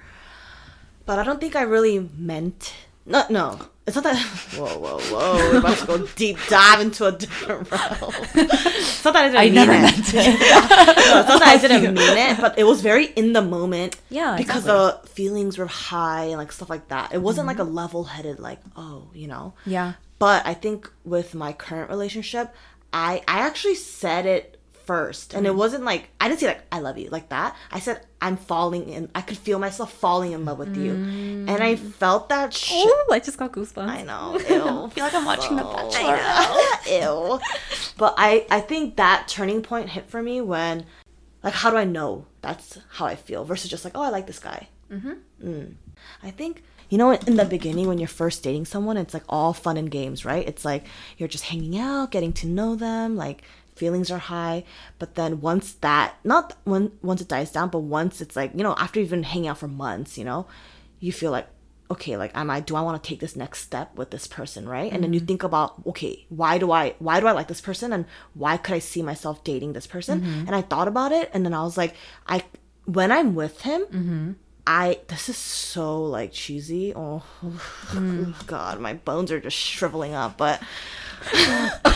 [1.05, 2.73] But I don't think I really meant.
[3.07, 4.17] No, no, it's not that.
[4.57, 5.35] Whoa, whoa, whoa!
[5.35, 8.13] We're about to go deep dive into a different realm.
[8.33, 9.81] it's not that I didn't I mean never it.
[9.81, 10.15] meant it.
[10.15, 13.97] no, it's not that I didn't mean it, but it was very in the moment.
[14.09, 17.13] Yeah, because the feelings were high and like stuff like that.
[17.13, 17.75] It wasn't like a mm-hmm.
[17.75, 19.53] level-headed like, oh, you know.
[19.67, 19.93] Yeah.
[20.17, 22.55] But I think with my current relationship,
[22.91, 24.54] I I actually said it
[24.85, 25.59] first, and it mm-hmm.
[25.59, 27.55] wasn't like I didn't say like I love you like that.
[27.71, 29.09] I said I'm falling in.
[29.13, 31.93] I could feel myself falling in love with you, and I mm.
[31.93, 32.53] felt that.
[32.53, 33.87] Sh- Oh, I just got goosebumps.
[33.87, 34.39] I know.
[34.49, 34.85] Ew.
[34.85, 36.17] I feel like I'm watching The So- Bachelor.
[36.19, 37.33] I know.
[37.33, 37.39] Ew.
[37.97, 40.85] But I I think that turning point hit for me when,
[41.43, 44.27] like, how do I know that's how I feel versus just like, oh, I like
[44.27, 44.69] this guy.
[44.91, 45.13] Mm-hmm.
[45.43, 45.73] Mm.
[46.23, 49.53] I think you know in the beginning when you're first dating someone, it's like all
[49.53, 50.47] fun and games, right?
[50.47, 50.85] It's like
[51.17, 53.43] you're just hanging out, getting to know them, like
[53.75, 54.63] feelings are high.
[54.99, 58.63] But then once that not when once it dies down, but once it's like you
[58.63, 60.47] know after you've been hanging out for months, you know,
[60.99, 61.47] you feel like
[61.91, 64.67] okay like am i do i want to take this next step with this person
[64.67, 64.91] right?
[64.91, 65.27] And then you mm-hmm.
[65.27, 68.73] think about okay why do i why do i like this person and why could
[68.73, 70.21] i see myself dating this person?
[70.21, 70.47] Mm-hmm.
[70.47, 71.95] And i thought about it and then i was like
[72.27, 72.43] i
[72.85, 74.31] when i'm with him mm-hmm.
[74.67, 77.23] I this is so like cheesy oh
[77.91, 78.33] mm.
[78.47, 80.61] god my bones are just shriveling up but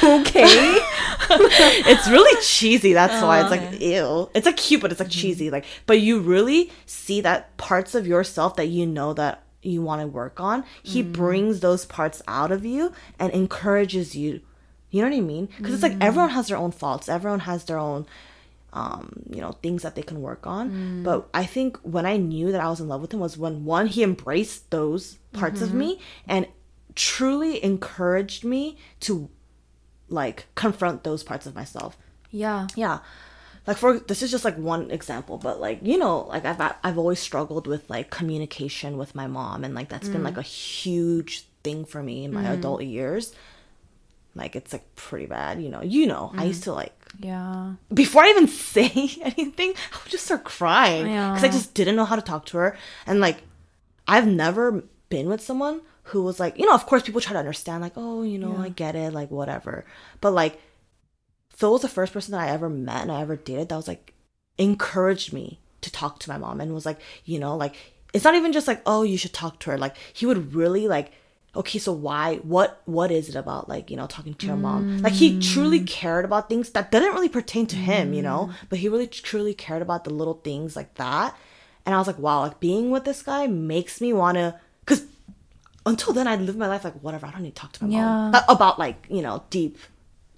[0.02, 0.44] Okay.
[1.32, 2.94] it's really cheesy.
[2.94, 4.30] That's why it's like oh, ew.
[4.34, 5.46] It's like cute, but it's like cheesy.
[5.46, 5.54] Mm-hmm.
[5.54, 10.02] Like, but you really see that parts of yourself that you know that you want
[10.02, 10.64] to work on.
[10.84, 11.12] He mm.
[11.12, 14.42] brings those parts out of you and encourages you.
[14.90, 15.50] You know what I mean?
[15.58, 16.04] Because it's like mm.
[16.04, 17.10] everyone has their own faults.
[17.10, 18.06] Everyone has their own,
[18.74, 20.72] um, you know, things that they can work on.
[20.72, 21.04] Mm.
[21.04, 23.66] But I think when I knew that I was in love with him was when
[23.66, 25.80] one he embraced those parts of mm-hmm.
[25.80, 26.48] me and
[26.96, 29.30] truly encouraged me to
[30.10, 31.98] like confront those parts of myself.
[32.32, 32.68] Yeah.
[32.76, 33.00] yeah.
[33.68, 36.98] Like for this is just like one example but like you know like i've i've
[36.98, 40.40] always struggled with like communication with my mom and like that's been like mm.
[40.40, 42.54] a huge thing for me in my mm.
[42.54, 43.34] adult years.
[44.34, 45.82] Like it's like pretty bad you know.
[45.82, 47.74] You know i used to like Yeah.
[47.94, 48.86] before I even say
[49.22, 51.30] anything, I would just start crying Yeah.
[51.34, 52.78] because I just didn't know how to talk to her.
[53.08, 53.44] And like,
[54.08, 57.40] I've never been with someone who was like, you know, of course, people try to
[57.40, 59.86] understand, like, oh, you know, I get it, like, whatever.
[60.22, 60.60] But like,
[61.56, 63.88] Phil was the first person that I ever met and I ever dated that was
[63.88, 64.14] like,
[64.58, 67.76] encouraged me to talk to my mom and was like, you know, like,
[68.14, 69.78] it's not even just like, oh, you should talk to her.
[69.78, 71.12] Like, he would really like,
[71.56, 75.00] okay so why what what is it about like you know talking to your mom?
[75.00, 78.52] Like he truly cared about things that didn't really pertain to him you know?
[78.70, 81.36] But he really truly cared about the little things like that.
[81.86, 85.06] And i was like wow like being with this guy makes me want to because
[85.86, 87.90] until then i lived my life like whatever i don't need to talk to my
[87.90, 88.34] mom.
[88.34, 88.40] Yeah.
[88.40, 89.78] Uh, about like you know deep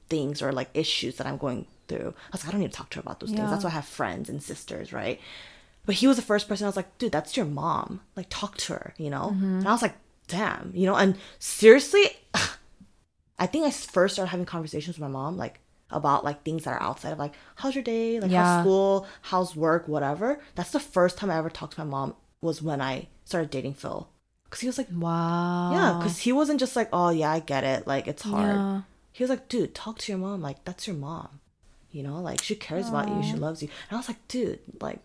[0.08, 2.14] things or like issues that i'm going through.
[2.30, 3.50] I was like i don't need to talk to her about those things.
[3.50, 5.20] That's why i have friends and sisters right?
[5.86, 8.02] But he was the first person I was like, dude, that's your mom.
[8.16, 9.30] Like, talk to her, you know?
[9.62, 9.96] And I was like,
[10.32, 10.96] damn, you know?
[10.96, 12.04] And seriously,
[13.40, 15.60] I think I first started having conversations with my mom, like,
[15.94, 18.20] about like things that are outside of like, how's your day?
[18.22, 18.46] Like, Yeah.
[18.46, 19.08] how's school?
[19.24, 19.90] How's work?
[19.90, 20.40] Whatever.
[20.56, 23.74] That's the first time I ever talked to my mom was when I started dating
[23.74, 24.08] Phil.
[24.50, 25.72] Cause he was like, Wow.
[25.74, 27.88] yeah, because he wasn't just like, oh, yeah, I get it.
[27.88, 28.56] Like, it's hard.
[28.56, 28.82] Yeah.
[29.12, 30.42] He was like, dude, talk to your mom.
[30.42, 31.42] Like, that's your mom.
[31.92, 33.22] You know, like, she cares about you.
[33.24, 33.68] She loves you.
[33.90, 35.00] And I was like, dude, like,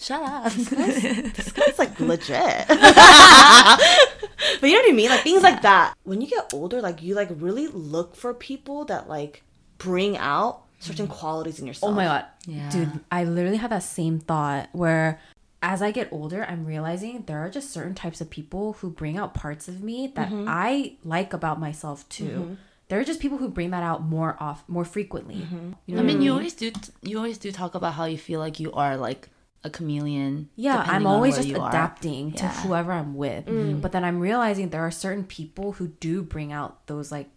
[0.00, 0.52] Shut up.
[0.52, 2.66] this guy's like legit.
[4.60, 5.10] but you know what I mean?
[5.10, 5.94] Like things like that.
[6.04, 9.42] When you get older, like you like really look for people that like
[9.78, 11.92] bring out certain qualities in yourself.
[11.92, 12.26] Oh my god.
[12.46, 12.70] Yeah.
[12.70, 15.20] Dude, I literally have that same thought where
[15.60, 19.18] as I get older, I'm realizing there are just certain types of people who bring
[19.18, 20.44] out parts of me that Mm-hmm.
[20.48, 22.56] I like about myself too.
[22.88, 25.36] There are just people who bring that out more off more frequently.
[25.36, 25.72] Mm-hmm.
[25.86, 26.72] You know I what mean, you always do.
[27.02, 29.28] You always do talk about how you feel like you are like
[29.64, 30.48] a chameleon.
[30.56, 32.52] Yeah, I'm always just adapting to Yeah.
[32.52, 32.62] Mm.
[32.62, 33.46] whoever I'm with.
[33.82, 37.28] But then I'm realizing there are certain people who do bring out those like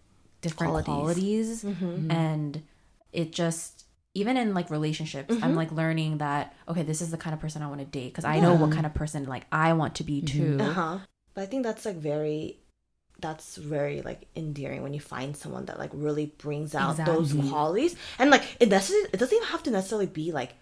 [0.41, 0.85] different Qualities.
[0.93, 2.11] qualities, Mm-hmm.
[2.11, 2.61] and
[3.11, 5.43] it just even in like relationships, Mm-hmm.
[5.43, 8.09] I'm like learning that okay, this is the kind of person I want to date
[8.13, 10.57] because I know what kind of person like I want to be too.
[10.59, 10.99] Uh-huh.
[11.33, 12.57] But I think that's like very
[13.19, 17.95] that's very like endearing when you find someone that like really brings out those qualities.
[18.19, 20.55] And like it necessarily it doesn't even have to necessarily be like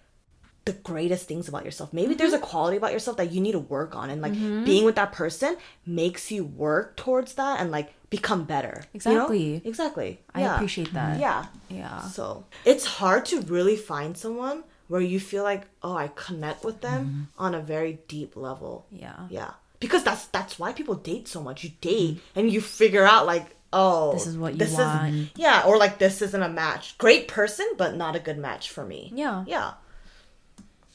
[0.65, 1.91] the greatest things about yourself.
[1.93, 2.43] Maybe there's Mm-hmm.
[2.43, 4.65] a quality about yourself that you need to work on and like mm-hmm.
[4.65, 8.83] being with that person makes you work towards that and like become better.
[8.93, 9.25] you know?
[9.25, 9.61] Exactly.
[9.65, 10.21] Exactly.
[10.35, 10.55] I Yeah.
[10.55, 11.19] appreciate that.
[11.19, 11.45] Yeah.
[11.69, 12.01] Yeah.
[12.01, 16.81] So it's hard to really find someone where you feel like, oh, I connect with
[16.81, 17.43] them mm-hmm.
[17.43, 18.85] on a very deep level.
[18.91, 19.27] Yeah.
[19.29, 19.51] Yeah.
[19.79, 21.63] Because that's that's why people date so much.
[21.63, 22.39] You date mm-hmm.
[22.39, 25.13] and you figure out like, oh, This is what you this want.
[25.15, 26.97] Is, yeah, or like this isn't a match.
[26.97, 29.11] Great person, but not a good match for me.
[29.15, 29.45] Yeah.
[29.47, 29.73] Yeah.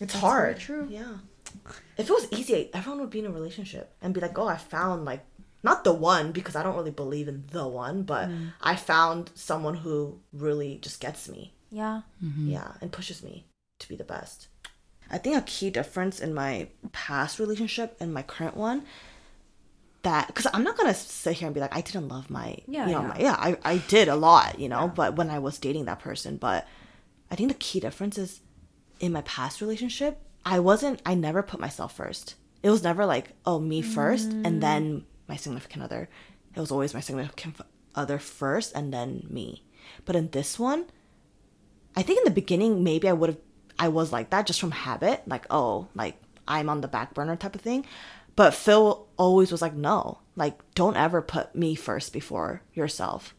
[0.01, 0.59] It's hard.
[0.59, 0.87] true.
[0.91, 1.19] Yeah.
[1.97, 4.57] If it was easy, everyone would be in a relationship and be like, oh, I
[4.57, 5.25] found like
[5.63, 8.53] not the one because I don't really believe in the one, but Mm.
[8.61, 11.55] I found someone who really just gets me.
[11.71, 12.03] Yeah.
[12.39, 13.47] Yeah, and pushes me
[13.81, 14.49] to be the best.
[15.11, 18.85] I think a key difference in my past relationship and my current one
[20.03, 22.87] that because I'm not gonna sit here and be like I didn't love my Yeah,
[22.87, 23.09] you know yeah.
[23.09, 25.99] my, yeah I, I did a lot you know but when I was dating that
[26.01, 26.67] person but
[27.31, 28.41] I think the key difference is
[29.01, 33.33] in my past relationship I wasn't I never put myself first it was never like
[33.47, 35.05] oh me first and then mm.
[35.29, 36.09] my significant other
[36.55, 37.57] it was always my significant
[37.95, 39.63] other first and then me
[40.05, 40.87] but in this one
[41.97, 43.39] I think in the beginning maybe I would have
[43.79, 46.17] I was like that just from habit, like oh, like
[46.47, 47.85] I'm on the back burner type of thing.
[48.37, 53.35] But Phil always was like, no, like don't ever put me first before yourself.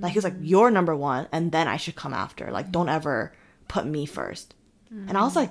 [0.00, 0.48] Like he was like, mm.
[0.48, 2.50] you're number one, and then I should come after.
[2.50, 3.32] Like don't ever
[3.66, 4.54] put me first.
[4.90, 5.50] And I was like,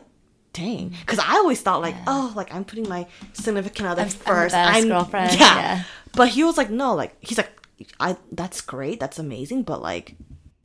[0.54, 1.00] dang, mm.
[1.02, 4.24] because I always thought like, oh, like I'm putting my significant other I'm- I'm the
[4.26, 4.54] first.
[4.54, 5.56] best girlfriend, Yeah.
[5.56, 5.84] yeah.
[6.14, 7.52] But he was like, no, like he's like,
[8.00, 10.16] I that's great, that's amazing, but like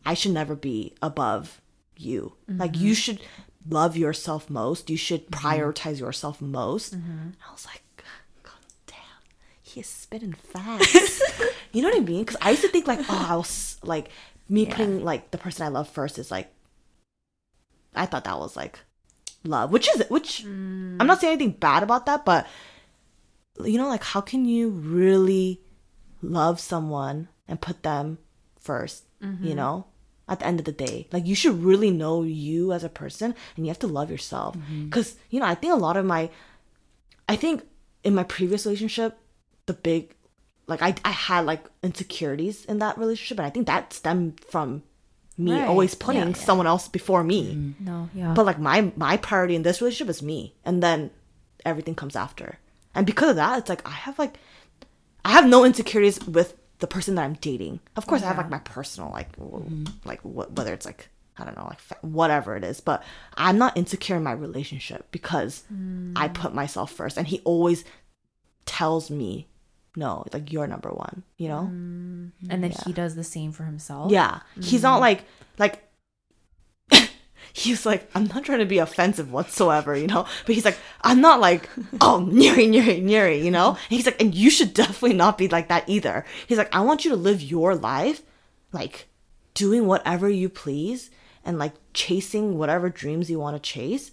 [0.07, 1.61] I should never be above
[1.97, 2.35] you.
[2.49, 2.61] Mm-hmm.
[2.61, 3.21] Like you should
[3.69, 4.89] love yourself most.
[4.89, 5.47] You should mm-hmm.
[5.47, 6.97] prioritize yourself most.
[6.97, 7.29] Mm-hmm.
[7.47, 7.83] I was like,
[8.43, 8.53] God
[8.87, 8.97] damn,
[9.61, 11.23] he is spitting fast.
[11.73, 12.21] you know what I mean?
[12.25, 14.09] Because I used to think like, oh, I was like
[14.49, 16.51] me putting like the person I love first is like.
[17.95, 18.79] I thought that was like
[19.45, 20.45] love, which is which.
[20.45, 22.47] I'm not saying anything bad about that, but
[23.65, 25.61] you know, like how can you really
[26.23, 28.19] love someone and put them
[28.65, 29.55] 1st You mm-hmm.
[29.55, 29.87] know,
[30.29, 33.35] at the end of the day, like you should really know you as a person,
[33.57, 34.57] and you have to love yourself.
[34.57, 34.87] Mm-hmm.
[34.87, 36.31] Because you know, I think a lot of my,
[37.29, 37.63] I think
[38.05, 39.19] in my previous relationship,
[39.67, 40.15] the big,
[40.67, 44.83] like I I had like insecurities in that relationship, and I think that stemmed from
[45.39, 45.69] me Right.
[45.69, 46.35] always putting Yeah, yeah.
[46.35, 47.55] someone else before me.
[47.55, 47.85] Mm-hmm.
[47.85, 48.35] No, yeah.
[48.35, 51.11] But like my my priority in this relationship is me, and then
[51.65, 52.59] everything comes after.
[52.95, 54.39] And because of that, it's like I have like
[55.25, 57.81] I have no insecurities with the person that I'm dating.
[57.97, 60.09] Of course, I have like my personal like w- mm-hmm.
[60.09, 61.09] like wh- whether it's like
[61.39, 63.03] I don't know like fa- whatever it is, but
[63.37, 66.13] I'm not insecure in my relationship because mm.
[66.17, 67.85] I put myself first, and he always
[68.67, 69.49] tells me,
[69.97, 71.63] "No, like you're number one," you know.
[71.63, 72.51] Mm-hmm.
[72.51, 74.11] and then he does the same for himself.
[74.11, 74.41] Yeah.
[74.61, 75.03] He's not mm-hmm.
[75.03, 75.25] like
[75.59, 75.91] like
[77.53, 80.27] he's like I'm not trying to be offensive whatsoever, you know.
[80.47, 81.69] But he's like I'm not like
[82.01, 83.71] oh nyeri nyeri nyeri, you know.
[83.71, 86.25] And he's like and you should definitely not be like that either.
[86.47, 88.23] He's like I want you to live your life
[88.73, 89.09] like
[89.55, 91.11] doing whatever you please
[91.45, 94.11] and like chasing whatever dreams you want to chase.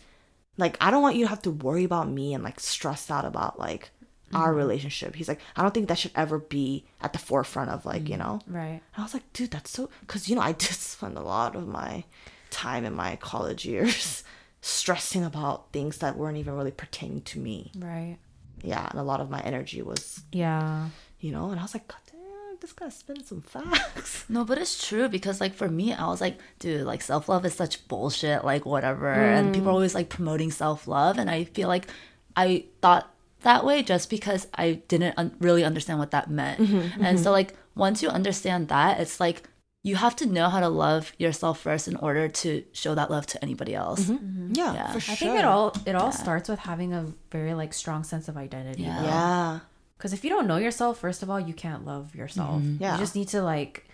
[0.57, 3.25] Like I don't want you to have to worry about me and like stress out
[3.25, 3.91] about like
[4.33, 4.57] our mm-hmm.
[4.57, 5.15] relationship.
[5.15, 8.15] He's like I don't think that should ever be at the forefront of like, you
[8.15, 8.23] mm-hmm.
[8.23, 8.41] know.
[8.47, 8.81] Right.
[8.93, 11.55] And I was like, dude, that's so because you know I did spend a lot
[11.55, 12.03] of my
[12.49, 14.23] time in my college years
[14.61, 17.71] stressing about things that weren't even really pertaining to me.
[17.77, 18.17] Right.
[18.61, 20.89] Yeah, and a lot of my energy was, Yeah.
[21.19, 24.25] you know, and I was like, God damn, this guy's spinning some facts.
[24.31, 27.45] No, but it's true because like for me, I was like, dude, like self love
[27.45, 29.11] is such bullshit, like whatever.
[29.11, 29.71] And people mm.
[29.71, 31.87] are always like promoting self love, and I feel like
[32.35, 33.11] I thought
[33.41, 36.59] that way just because I didn't un- really understand what that meant.
[36.59, 37.23] Mm-hmm, and mm-hmm.
[37.23, 39.43] so like once you understand that, it's like
[39.81, 43.25] you have to know how to love yourself first in order to show that love
[43.27, 44.05] to anybody else.
[44.05, 44.53] Mm-hmm.
[44.53, 44.91] Yeah, Yeah.
[44.91, 48.27] for I think it all it all starts with having a very like strong sense
[48.27, 48.83] of identity.
[48.83, 49.03] Yeah.
[49.03, 49.59] Yeah,
[49.97, 52.61] Because if you don't know yourself, first of all, you can't love yourself.
[52.79, 52.93] Yeah.
[52.93, 53.85] You just need to like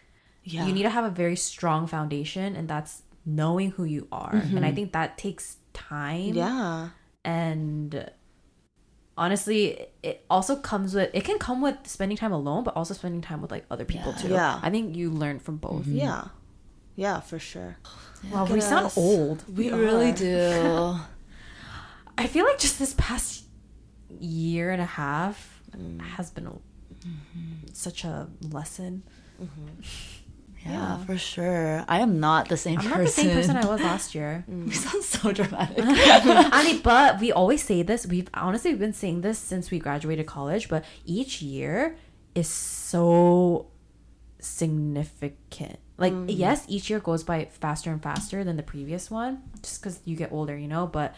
[0.44, 4.36] yeah, you need to have a very strong foundation and that's knowing who you are.
[4.36, 6.34] And I think that takes time.
[6.34, 6.90] yeah,
[7.24, 8.10] And
[9.18, 13.22] honestly, it also comes with it can come with spending time alone, but also spending
[13.22, 14.30] time with like other people too.
[14.30, 14.60] Yeah.
[14.62, 15.84] I think you learn from both.
[15.84, 15.98] Mm-hmm.
[15.98, 16.28] yeah,
[16.96, 17.78] yeah, for sure.
[18.32, 19.44] Wow, we at sound old.
[19.56, 20.16] We You really are.
[20.16, 21.00] do.
[22.18, 23.44] I feel like just this past
[24.20, 26.00] year and a half Mm.
[26.02, 27.68] has been a, mm-hmm.
[27.74, 29.04] such a lesson.
[29.42, 29.82] Mm-hmm.
[30.66, 31.86] yeah, for sure.
[31.88, 32.92] I am not the same person.
[32.92, 33.28] I'm person.
[33.28, 34.44] not the same person I was last year.
[34.66, 35.78] You sound so dramatic.
[35.80, 38.08] I mean, but we always say this.
[38.08, 40.68] We've honestly we've been saying this since we graduated college.
[40.68, 41.98] But each year
[42.34, 43.68] is so
[44.40, 45.80] significant.
[45.98, 46.26] Like, mm.
[46.28, 50.16] yes, each year goes by faster and faster than the previous one, just because you
[50.16, 50.88] get older, you know.
[50.88, 51.16] But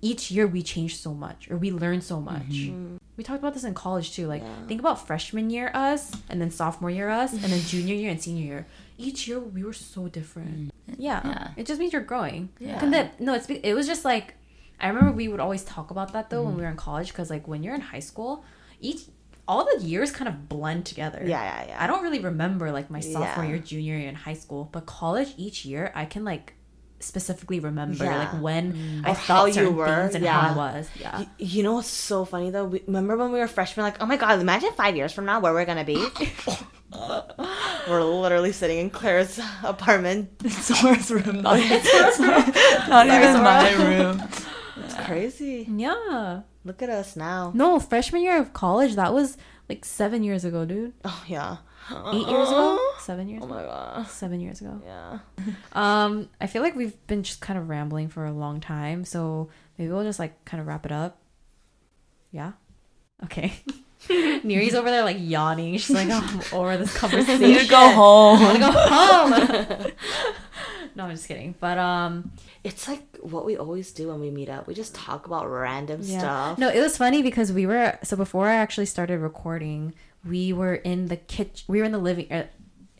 [0.00, 2.48] each year we change so much, or we learn so much.
[2.48, 2.96] Mm-hmm.
[3.16, 4.28] We talked about this in college too.
[4.28, 8.10] Like, think about freshman year us, and then sophomore year us, and then junior year
[8.10, 8.66] and senior year.
[8.96, 10.68] Each year we were so different.
[10.90, 10.96] Mm.
[10.98, 11.48] Yeah, Yeah.
[11.56, 12.50] it just means you're growing.
[12.58, 12.82] Yeah.
[12.82, 14.34] And then no, it's it was just like
[14.80, 16.58] I remember we would always talk about that though when mm-hmm.
[16.58, 18.44] we were in college because like when you're in high school,
[18.80, 19.02] each
[19.46, 21.20] all the years kind of blend together.
[21.24, 21.82] Yeah, yeah, yeah.
[21.82, 23.52] I don't really remember like my sophomore Yeah.
[23.52, 26.54] year, junior year in high school, but college each year I can like
[27.00, 28.18] specifically remember Yeah.
[28.18, 29.06] like when mm.
[29.06, 30.52] I Or felt you were, things and how yeah.
[30.52, 30.88] I was.
[31.00, 31.18] Yeah.
[31.20, 32.64] Y- You know what's so funny though?
[32.64, 33.84] We, remember when we were freshmen?
[33.84, 35.96] Like, oh my god, imagine five years from now where we're gonna be.
[37.88, 40.30] we're literally sitting in Claire's apartment.
[40.50, 41.58] Sora's room, not,
[42.88, 44.22] not even my room.
[44.84, 45.66] It's crazy.
[45.70, 46.42] Yeah.
[46.64, 47.52] Look at us now.
[47.54, 49.36] No, freshman year of college, that was
[49.68, 50.92] like seven years ago, dude.
[51.04, 51.58] Oh yeah.
[51.90, 52.78] Eight years ago?
[53.00, 53.54] Seven years Oh ago?
[53.54, 54.06] my god.
[54.08, 54.80] Seven years ago.
[54.84, 55.18] Yeah.
[55.72, 59.48] Um, I feel like we've been just kind of rambling for a long time, so
[59.78, 61.18] maybe we'll just like kind of wrap it up.
[62.32, 62.52] Yeah.
[63.24, 63.52] Okay.
[64.44, 65.76] Neri's over there like yawning.
[65.78, 66.20] She's like, oh,
[66.52, 67.58] I'm over this conversation.
[67.58, 68.38] To go home.
[68.40, 69.92] I wanna go home.
[70.94, 71.54] no, I'm just kidding.
[71.60, 72.30] But um,
[72.64, 74.66] It's like what we always do when we meet up.
[74.66, 76.18] We just talk about random yeah.
[76.18, 76.58] stuff.
[76.58, 79.94] No, it was funny because we were so before I actually started recording,
[80.24, 81.64] we were in the kitchen.
[81.68, 82.30] We were in the living.
[82.32, 82.46] Uh,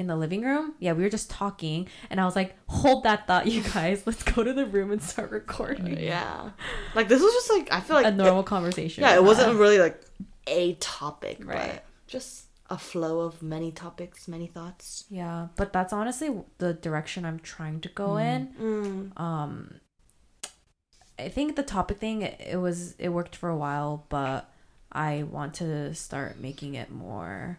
[0.01, 3.27] in the living room, yeah, we were just talking, and I was like, "Hold that
[3.27, 4.05] thought, you guys.
[4.07, 6.51] Let's go to the room and start recording." Yeah.
[6.95, 9.03] Like this was just like I feel like a normal conversation.
[9.03, 10.01] yeah, it wasn't really like
[10.47, 11.73] a topic, Right.
[11.73, 15.05] but just a flow of many topics, many thoughts.
[15.11, 18.55] Yeah, but that's honestly the direction I'm trying to go in.
[18.61, 19.21] Mm.
[19.21, 19.81] Um,
[21.19, 24.49] I think the topic thing it, it was it worked for a while, but
[24.99, 27.59] I want to start making it more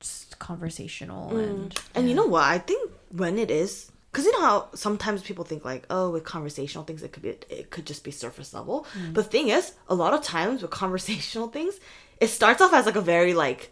[0.00, 2.44] just conversational and And you know what?
[2.44, 6.24] I think when it is, because you know how sometimes people think like, oh, with
[6.24, 8.86] conversational things, it could be, it could just be surface level.
[9.14, 11.74] But the thing is, a lot of times with conversational things,
[12.20, 13.70] it starts off as like a very like,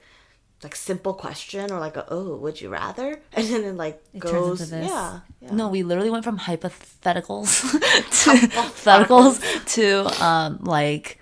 [0.63, 4.21] like simple question or like a oh, would you rather, and then it like It
[4.23, 4.89] turns into goes, this.
[4.91, 5.53] yeah, yeah.
[5.55, 7.51] No, we literally went from hypotheticals
[8.25, 9.41] to hypotheticals
[9.75, 11.19] to um like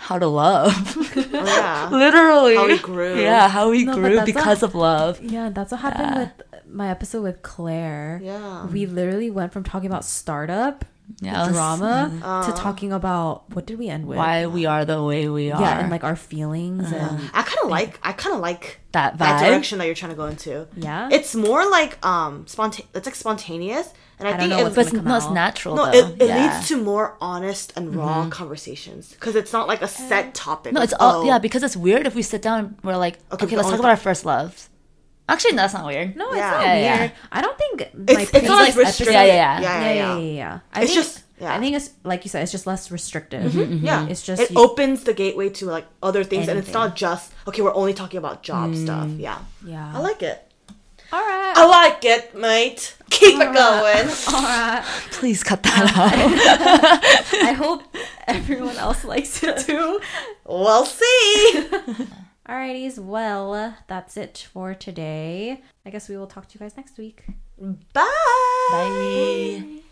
[0.00, 0.72] how to love.
[0.96, 1.88] Oh, yeah.
[1.92, 2.56] literally.
[2.56, 3.20] How we grew.
[3.20, 5.20] Yeah, how we No, grew because not- of love.
[5.22, 6.32] yeah, that's what happened with
[6.72, 8.64] my episode with Claire, Yeah.
[8.66, 10.84] we literally went from talking about startup
[11.20, 12.52] Yeah, us- drama to uh-huh.
[12.52, 14.18] talking about what did we end with?
[14.18, 15.60] why we are the way we are.
[15.60, 17.16] Yeah, and like our feelings uh-huh.
[17.16, 17.98] and I kind of like.
[18.02, 19.18] I kind of like that vibe.
[19.18, 20.66] that direction that you're trying to go into.
[20.76, 21.08] Yeah?
[21.12, 24.74] It's more like um sponta- It's like spontaneous, and I, I think know it, what's
[24.74, 25.34] but it's, come no, it's out.
[25.34, 25.98] natural no, though.
[25.98, 26.54] it, it yeah.
[26.54, 28.30] leads to more honest and raw mm-hmm.
[28.30, 30.30] conversations because it's not like a set eh.
[30.34, 30.72] topic.
[30.72, 32.58] no, like, it's all oh, yeah because it's weird if we sit down.
[32.60, 34.68] and We're like, Okay, okay, let's only talk about our first loves.
[35.30, 36.16] Actually, that's not weird.
[36.16, 36.50] No, it's Yeah.
[36.50, 36.98] not Yeah, yeah.
[36.98, 37.12] weird.
[37.32, 39.14] I don't think It's- my it's not previous as restrictive.
[39.14, 39.60] Yeah, yeah, yeah.
[39.60, 40.18] yeah, yeah, yeah, yeah, yeah.
[40.18, 40.58] yeah, yeah.
[40.74, 41.54] I It's think, just- yeah.
[41.54, 43.52] I think it's like you said, it's just less restrictive.
[43.52, 43.86] Mm-hmm, mm-hmm.
[43.86, 46.96] Yeah, It's just it you- opens the gateway to like other things, and it's not
[46.96, 47.62] just okay.
[47.62, 48.82] We're only talking about job mm.
[48.84, 49.08] stuff.
[49.16, 49.92] Yeah, Yeah.
[49.94, 50.38] I like it.
[51.12, 51.54] All right.
[51.56, 52.94] I like it, mate.
[53.10, 54.06] Keep it going.
[54.34, 54.84] All right.
[55.10, 57.42] Please cut that um, out.
[57.50, 57.82] I hope
[58.28, 60.00] everyone else likes it too.
[60.44, 61.66] We'll see.
[62.50, 65.62] Alrighties, well, that's it for today.
[65.86, 67.22] I guess we will talk to you guys next week.
[67.56, 68.08] Bye.
[68.72, 69.82] Bye.